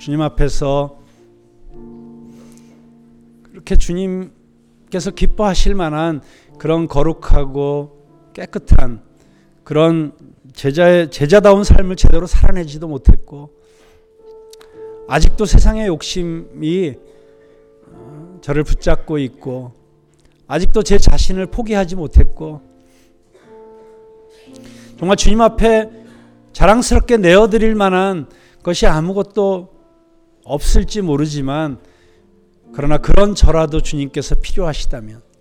[0.00, 0.98] 주님 앞에서
[3.44, 6.20] 그렇게 주님께서 기뻐하실 만한
[6.62, 9.02] 그런 거룩하고 깨끗한
[9.64, 10.12] 그런
[10.52, 13.50] 제자의 제자다운 삶을 제대로 살아내지도 못했고
[15.08, 16.94] 아직도 세상의 욕심이
[18.42, 19.72] 저를 붙잡고 있고
[20.46, 22.60] 아직도 제 자신을 포기하지 못했고
[25.00, 25.90] 정말 주님 앞에
[26.52, 28.28] 자랑스럽게 내어드릴 만한
[28.62, 29.68] 것이 아무것도
[30.44, 31.80] 없을지 모르지만
[32.72, 35.31] 그러나 그런 저라도 주님께서 필요하시다면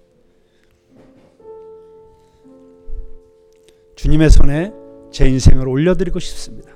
[4.01, 4.73] 주님의 손에
[5.11, 6.71] 제 인생을 올려드리고 싶습니다.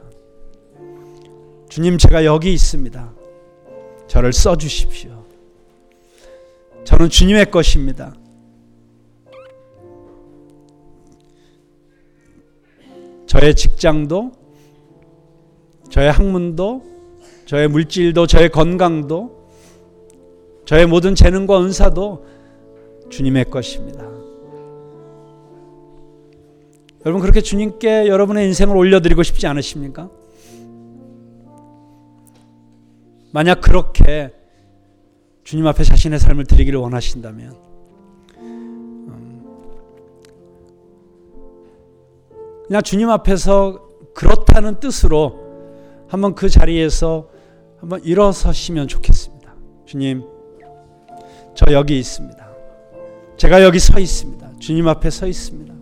[1.69, 3.13] 주님 제가 여기 있습니다.
[4.05, 5.25] 저를 써주십시오.
[6.83, 8.13] 저는 주님의 것입니다.
[13.25, 14.31] 저의 직장도,
[15.89, 16.83] 저의 학문도,
[17.47, 19.49] 저의 물질도, 저의 건강도,
[20.65, 22.23] 저의 모든 재능과 은사도
[23.09, 24.05] 주님의 것입니다.
[27.05, 30.09] 여러분 그렇게 주님께 여러분의 인생을 올려드리고 싶지 않으십니까?
[33.31, 34.33] 만약 그렇게
[35.43, 37.55] 주님 앞에 자신의 삶을 드리기를 원하신다면
[38.37, 39.43] 음,
[42.65, 45.45] 그냥 주님 앞에서 그렇다는 뜻으로
[46.07, 47.29] 한번 그 자리에서
[47.79, 49.53] 한번 일어서시면 좋겠습니다.
[49.85, 50.23] 주님,
[51.53, 52.49] 저 여기 있습니다.
[53.37, 54.53] 제가 여기 서 있습니다.
[54.59, 55.74] 주님 앞에 서 있습니다.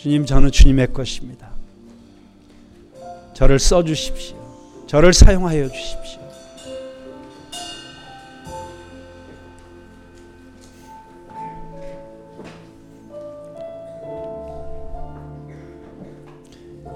[0.00, 1.48] 주님, 저는 주님의 것입니다.
[3.34, 4.36] 저를 써 주십시오.
[4.86, 6.20] 저를 사용하여 주십시오.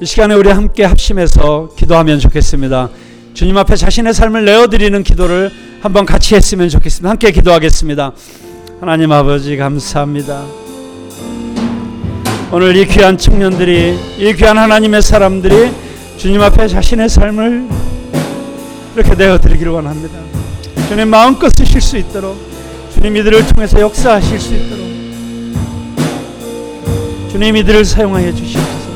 [0.03, 2.89] 이 시간에 우리 함께 합심해서 기도하면 좋겠습니다.
[3.35, 5.51] 주님 앞에 자신의 삶을 내어드리는 기도를
[5.83, 7.11] 한번 같이 했으면 좋겠습니다.
[7.11, 8.15] 함께 기도하겠습니다.
[8.81, 10.60] 하나님 아버지 감사합니다.
[12.53, 15.71] 오늘 이 귀한 청년들이 이 귀한 하나님의 사람들이
[16.17, 17.69] 주님 앞에 자신의 삶을
[18.97, 20.19] 이렇게 내어드리기를 원합니다.
[20.89, 22.37] 주님 마음껏 쓰실 수 있도록
[22.93, 24.85] 주님 이들을 통해서 역사하실 수 있도록
[27.31, 28.91] 주님 이들을 사용하여 주시옵소서.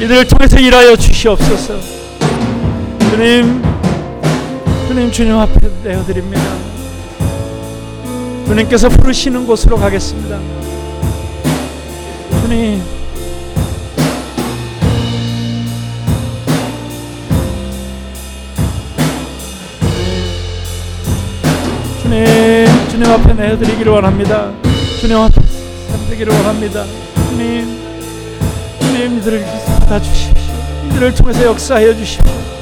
[0.00, 1.74] 이들을 통해서 일하여 주시옵소서.
[3.10, 3.62] 주님,
[4.88, 6.42] 주님 주님 앞에 내어드립니다.
[8.46, 10.59] 주님께서 부르시는 곳으로 가겠습니다.
[12.50, 12.82] 주님,
[22.02, 24.50] 주님, 주님 앞에 내어드리기를 원합니다.
[24.98, 25.40] 주님 앞에
[25.92, 26.84] 삼기를 원합니다.
[27.28, 27.78] 주님,
[28.80, 29.44] 주님 이들을
[29.78, 30.34] 받아주십시오.
[30.88, 32.59] 이들을 통해서 역사하여 주십시오.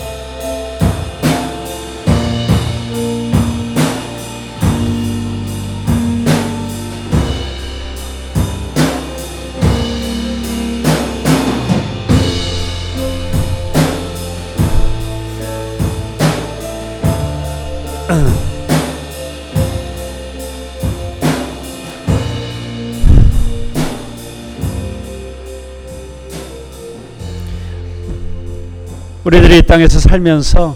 [29.29, 30.75] 우리들이 이 땅에서 살면서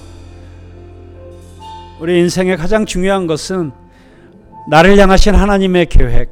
[2.00, 3.72] 우리 인생의 가장 중요한 것은
[4.68, 6.28] 나를 향하신 하나님의 계획,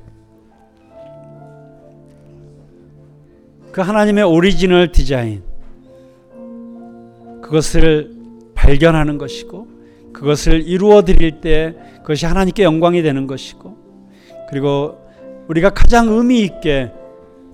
[3.72, 5.42] 그 하나님의 오리지널 디자인,
[7.40, 8.14] 그것을
[8.54, 9.66] 발견하는 것이고,
[10.12, 13.78] 그것을 이루어 드릴 때 그것이 하나님께 영광이 되는 것이고,
[14.50, 14.98] 그리고
[15.48, 16.92] 우리가 가장 의미 있게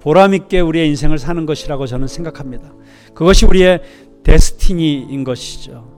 [0.01, 2.73] 보람 있게 우리의 인생을 사는 것이라고 저는 생각합니다.
[3.14, 3.81] 그것이 우리의
[4.27, 5.95] 데스티니인 것이죠.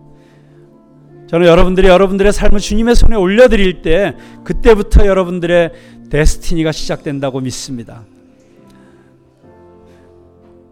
[1.29, 4.15] 저는 여러분들이 여러분들의 삶을 주님의 손에 올려드릴 때
[4.45, 5.73] 그때부터 여러분들의
[6.11, 8.05] 데스티니가 시작된다고 믿습니다.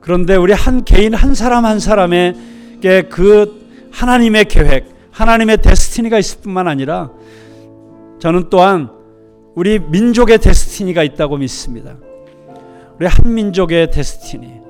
[0.00, 6.68] 그런데 우리 한 개인 한 사람 한 사람에게 그 하나님의 계획, 하나님의 데스티니가 있을 뿐만
[6.68, 7.10] 아니라
[8.18, 8.90] 저는 또한
[9.54, 11.96] 우리 민족의 데스티니가 있다고 믿습니다.
[12.98, 14.65] 우리 한 민족의 데스티니.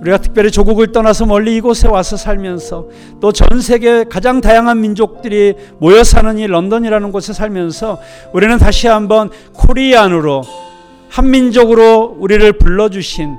[0.00, 2.88] 우리가 특별히 조국을 떠나서 멀리 이곳에 와서 살면서
[3.20, 7.98] 또 전 세계 가장 다양한 민족들이 모여 사는 이 런던이라는 곳에 살면서
[8.32, 10.42] 우리는 다시 한번 코리안으로
[11.08, 13.36] 한민족으로 우리를 불러주신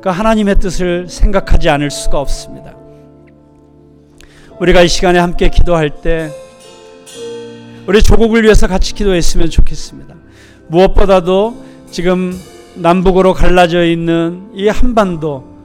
[0.00, 2.74] 그 하나님의 뜻을 생각하지 않을 수가 없습니다.
[4.60, 6.30] 우리가 이 시간에 함께 기도할 때
[7.86, 10.14] 우리 조국을 위해서 같이 기도했으면 좋겠습니다.
[10.68, 12.38] 무엇보다도 지금
[12.74, 15.57] 남북으로 갈라져 있는 이 한반도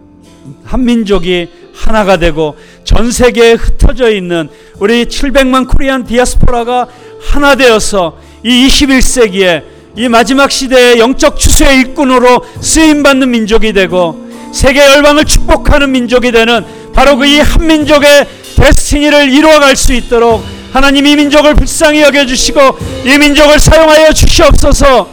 [0.65, 6.87] 한민족이 하나가 되고 전 세계에 흩어져 있는 우리 700만 코리안 디아스포라가
[7.21, 9.63] 하나 되어서 이 21세기에
[9.95, 16.65] 이 마지막 시대의 영적 추수의 일꾼으로 쓰임 받는 민족이 되고 세계 열방을 축복하는 민족이 되는
[16.93, 22.59] 바로 그 이 한민족의 데스티니를 이루어갈 수 있도록 하나님 이 민족을 불쌍히 여겨 주시고
[23.05, 25.07] 이 민족을 사용하여 주시옵소서.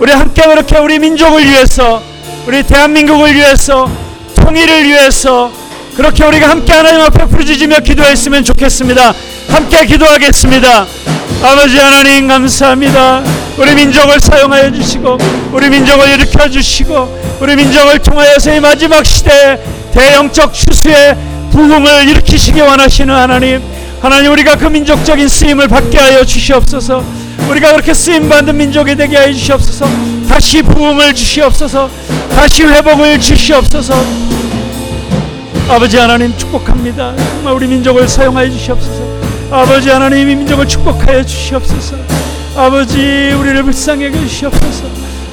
[0.00, 2.02] 우리 함께 그렇게 우리 민족을 위해서
[2.46, 3.90] 우리 대한민국을 위해서
[4.36, 5.50] 통일을 위해서
[5.96, 9.12] 그렇게 우리가 함께 하나님 앞에 부르짖으며 기도했으면 좋겠습니다.
[9.48, 10.86] 함께 기도하겠습니다.
[11.42, 13.24] 아버지 하나님 감사합니다.
[13.58, 15.18] 우리 민족을 사용하여 주시고
[15.52, 19.58] 우리 민족을 일으켜 주시고 우리 민족을 통하여서 이 마지막 시대에
[19.92, 21.16] 대영적 추수의
[21.50, 23.60] 부흥을 일으키시기 원하시는 하나님
[24.00, 29.32] 하나님 우리가 그 민족적인 쓰임을 받게 하여 주시옵소서 우리가 그렇게 쓰임 받는 민족이 되게 하여
[29.32, 29.88] 주시옵소서.
[30.28, 31.88] 다시 부흥을 주시옵소서.
[32.34, 33.94] 다시 회복을 주시옵소서.
[35.68, 37.14] 아버지 하나님 축복합니다.
[37.16, 39.02] 정말 우리 민족을 사용하여 주시옵소서.
[39.50, 41.96] 아버지 하나님 이 민족을 축복하여 주시옵소서.
[42.56, 42.96] 아버지
[43.38, 44.84] 우리를 불쌍히 여겨 주시옵소서.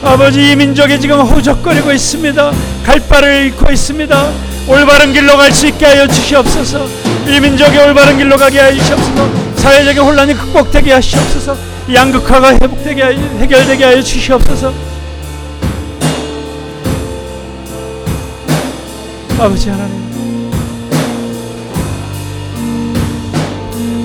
[0.04, 2.52] 아버지 이 민족이 지금 허우적거리고 있습니다.
[2.86, 4.32] 갈 바를 잃고 있습니다.
[4.68, 6.88] 올바른 길로 갈 수 있게 하여 주시옵소서.
[7.28, 9.54] 이 민족이 올바른 길로 가게 하여 주시옵소서.
[9.56, 14.74] 사회적인 혼란이 극복되게 하시옵소서 양극화가 회복되게 해결되게 하여 주시옵소서.
[19.40, 20.14] 아버지 하나님.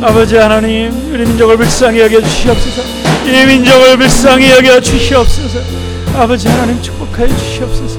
[0.03, 2.83] 아버지 하나님 우리 민족을 불쌍히 여겨 주시옵소서.
[3.27, 5.59] 이 민족을 불쌍히 여겨 주시옵소서.
[6.17, 7.99] 아버지 하나님 축복하여 주시옵소서.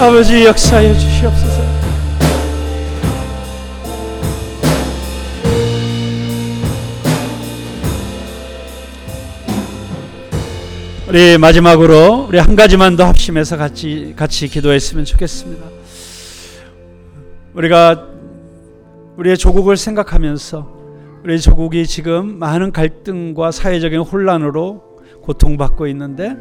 [0.00, 1.51] 아버지 역사하여 주시옵소서
[11.12, 15.62] 우리 마지막으로 우리 한 가지만 더 합심해서 같이 같이 기도했으면 좋겠습니다.
[17.52, 18.08] 우리가
[19.18, 20.74] 우리의 조국을 생각하면서
[21.22, 26.34] 우리 조국이 지금 많은 갈등과 사회적인 혼란으로 고통받고 있는데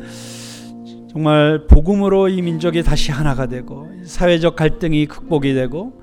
[1.12, 6.02] 정말 복음으로 이 민족이 다시 하나가 되고 사회적 갈등이 극복이 되고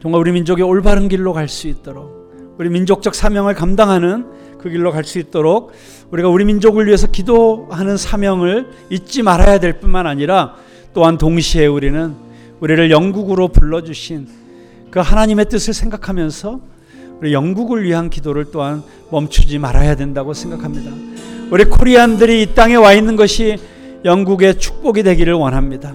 [0.00, 5.04] 정말 우리 민족이 올바른 길로 갈 수 있도록 우리 민족적 사명을 감당하는 그 길로 갈
[5.04, 5.72] 수 있도록
[6.10, 10.54] 우리가 우리 민족을 위해서 기도하는 사명을 잊지 말아야 될 뿐만 아니라
[10.92, 12.14] 또한 동시에 우리는
[12.60, 14.28] 우리를 영국으로 불러주신
[14.90, 16.60] 그 하나님의 뜻을 생각하면서
[17.20, 20.90] 우리 영국을 위한 기도를 또한 멈추지 말아야 된다고 생각합니다.
[21.50, 23.56] 우리 코리안들이 이 땅에 와 있는 것이
[24.04, 25.94] 영국의 축복이 되기를 원합니다.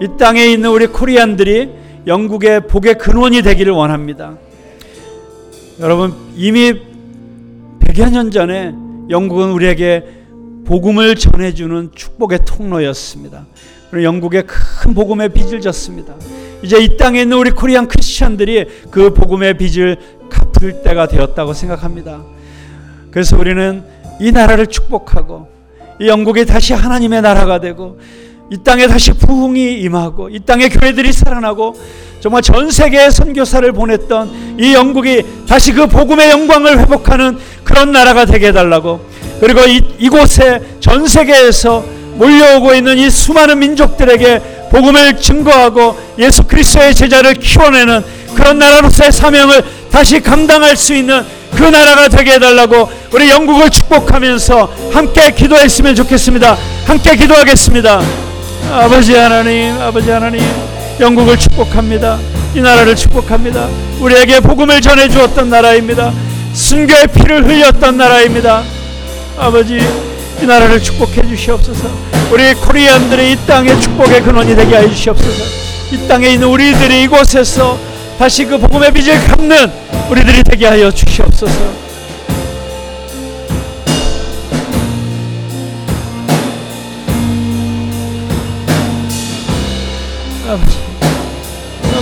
[0.00, 1.70] 이 땅에 있는 우리 코리안들이
[2.06, 4.36] 영국의 복의 근원이 되기를 원합니다.
[5.80, 6.91] 여러분 이미
[7.92, 8.74] 100여 년 전에
[9.10, 10.04] 영국은 우리에게
[10.64, 13.44] 복음을 전해주는 축복의 통로였습니다.
[14.02, 16.14] 영국에 큰 복음의 빚을 졌습니다.
[16.62, 19.98] 이제 이 땅에 있는 우리 코리안 크리스천들이 그 복음의 빚을
[20.30, 22.22] 갚을 때가 되었다고 생각합니다.
[23.10, 23.84] 그래서 우리는
[24.20, 25.48] 이 나라를 축복하고
[26.00, 27.98] 이 영국이 다시 하나님의 나라가 되고
[28.52, 31.74] 이 땅에 다시 부흥이 임하고 이 땅에 교회들이 살아나고
[32.20, 38.48] 정말 전 세계에 선교사를 보냈던 이 영국이 다시 그 복음의 영광을 회복하는 그런 나라가 되게
[38.48, 39.00] 해달라고
[39.40, 41.82] 그리고 이, 이곳에 전 세계에서
[42.16, 50.20] 몰려오고 있는 이 수많은 민족들에게 복음을 증거하고 예수 그리스도의 제자를 키워내는 그런 나라로서의 사명을 다시
[50.20, 51.24] 감당할 수 있는
[51.56, 56.54] 그 나라가 되게 해달라고 우리 영국을 축복하면서 함께 기도했으면 좋겠습니다.
[56.86, 58.31] 함께 기도하겠습니다.
[58.70, 60.40] 아버지 하나님, 아버지 하나님,
[61.00, 62.18] 영국을 축복합니다.
[62.54, 63.68] 이 나라를 축복합니다.
[64.00, 66.12] 우리에게 복음을 전해 주었던 나라입니다.
[66.52, 68.62] 순교의 피를 흘렸던 나라입니다.
[69.38, 69.78] 아버지,
[70.40, 71.88] 이 나라를 축복해 주시옵소서.
[72.30, 75.44] 우리 코리안들의 이 땅의 축복의 근원이 되게 하여 주시옵소서.
[75.92, 77.78] 이 땅에 있는 우리들이 이곳에서
[78.18, 79.70] 다시 그 복음의 빚을 갚는
[80.10, 81.52] 우리들이 되게 하여 주시옵소서.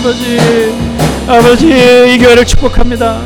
[0.00, 0.38] 아버지
[1.28, 3.20] 아버지 이 교회를 축복합니다.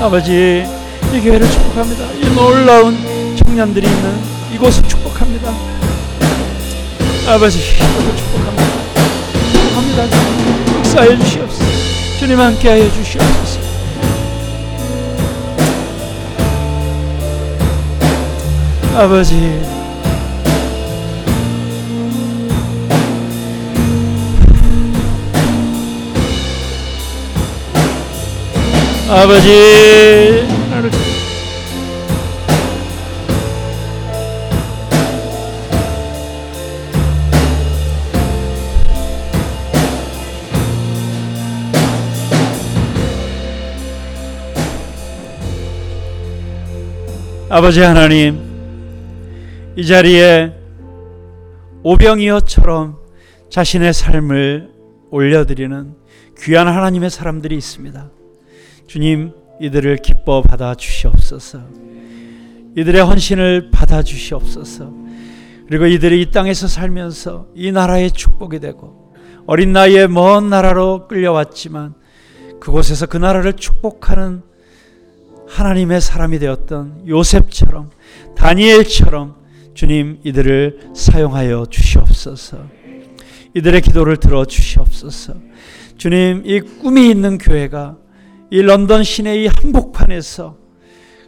[0.00, 0.64] 아버지
[1.12, 2.04] 이 교회를 축복합니다.
[2.12, 4.22] 이 놀라운 청년들이 있는
[4.54, 5.52] 이곳을 축복합니다.
[7.26, 8.64] 아버지 이곳을 축복합니다.
[9.52, 10.78] 축복합니다.
[10.78, 11.64] 역사해 주시옵소서.
[12.20, 13.58] 주님 함께하여 주시옵소서.
[18.94, 19.77] 아버지
[29.10, 30.46] 아버지
[47.48, 48.38] 아버지 하나님
[49.74, 50.52] 이 자리에
[51.82, 52.98] 오병이어처럼
[53.48, 54.68] 자신의 삶을
[55.10, 55.94] 올려드리는
[56.40, 58.17] 귀한 하나님의 사람들이 있습니다.
[58.88, 61.60] 주님 이들을 기뻐 받아 주시옵소서.
[62.74, 64.90] 이들의 헌신을 받아 주시옵소서.
[65.68, 69.12] 그리고 이들이 이 땅에서 살면서 이 나라의 축복이 되고
[69.46, 71.94] 어린 나이에 먼 나라로 끌려왔지만
[72.60, 74.42] 그곳에서 그 나라를 축복하는
[75.46, 77.90] 하나님의 사람이 되었던 요셉처럼
[78.36, 79.36] 다니엘처럼
[79.74, 82.66] 주님 이들을 사용하여 주시옵소서.
[83.54, 85.34] 이들의 기도를 들어 주시옵소서.
[85.98, 87.96] 주님 이 꿈이 있는 교회가
[88.50, 90.56] 이 런던 시내의 한복판에서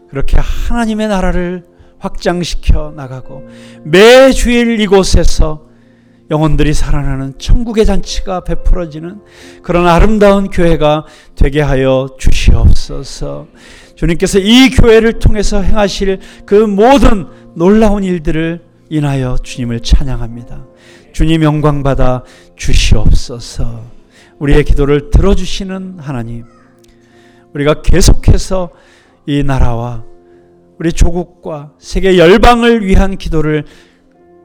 [0.08, 1.64] 그렇게 하나님의 나라를
[1.98, 3.46] 확장시켜 나가고
[3.84, 5.70] 매 주일 이곳에서
[6.30, 9.20] 영혼들이 살아나는 천국의 잔치가 베풀어지는
[9.62, 11.04] 그런 아름다운 교회가
[11.34, 13.48] 되게 하여 주시옵소서.
[13.96, 20.64] 주님께서 이 교회를 통해서 행하실 그 모든 놀라운 일들을 인하여 주님을 찬양합니다.
[21.12, 22.22] 주님 영광 받아
[22.56, 23.82] 주시옵소서.
[24.38, 26.59] 우리의 기도를 들어주시는 하나님.
[27.54, 28.70] 우리가 계속해서
[29.26, 30.04] 이 나라와
[30.78, 33.64] 우리 조국과 세계 열방을 위한 기도를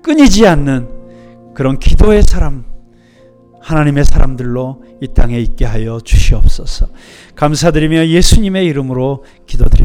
[0.04, 2.66] 끊이지 않는 그런 기도의 사람,
[3.62, 6.88] 하나님의 사람들로 이 땅에 있게 하여 주시옵소서.
[7.36, 9.76] 감사드리며 예수님의 이름으로 기도드립니다.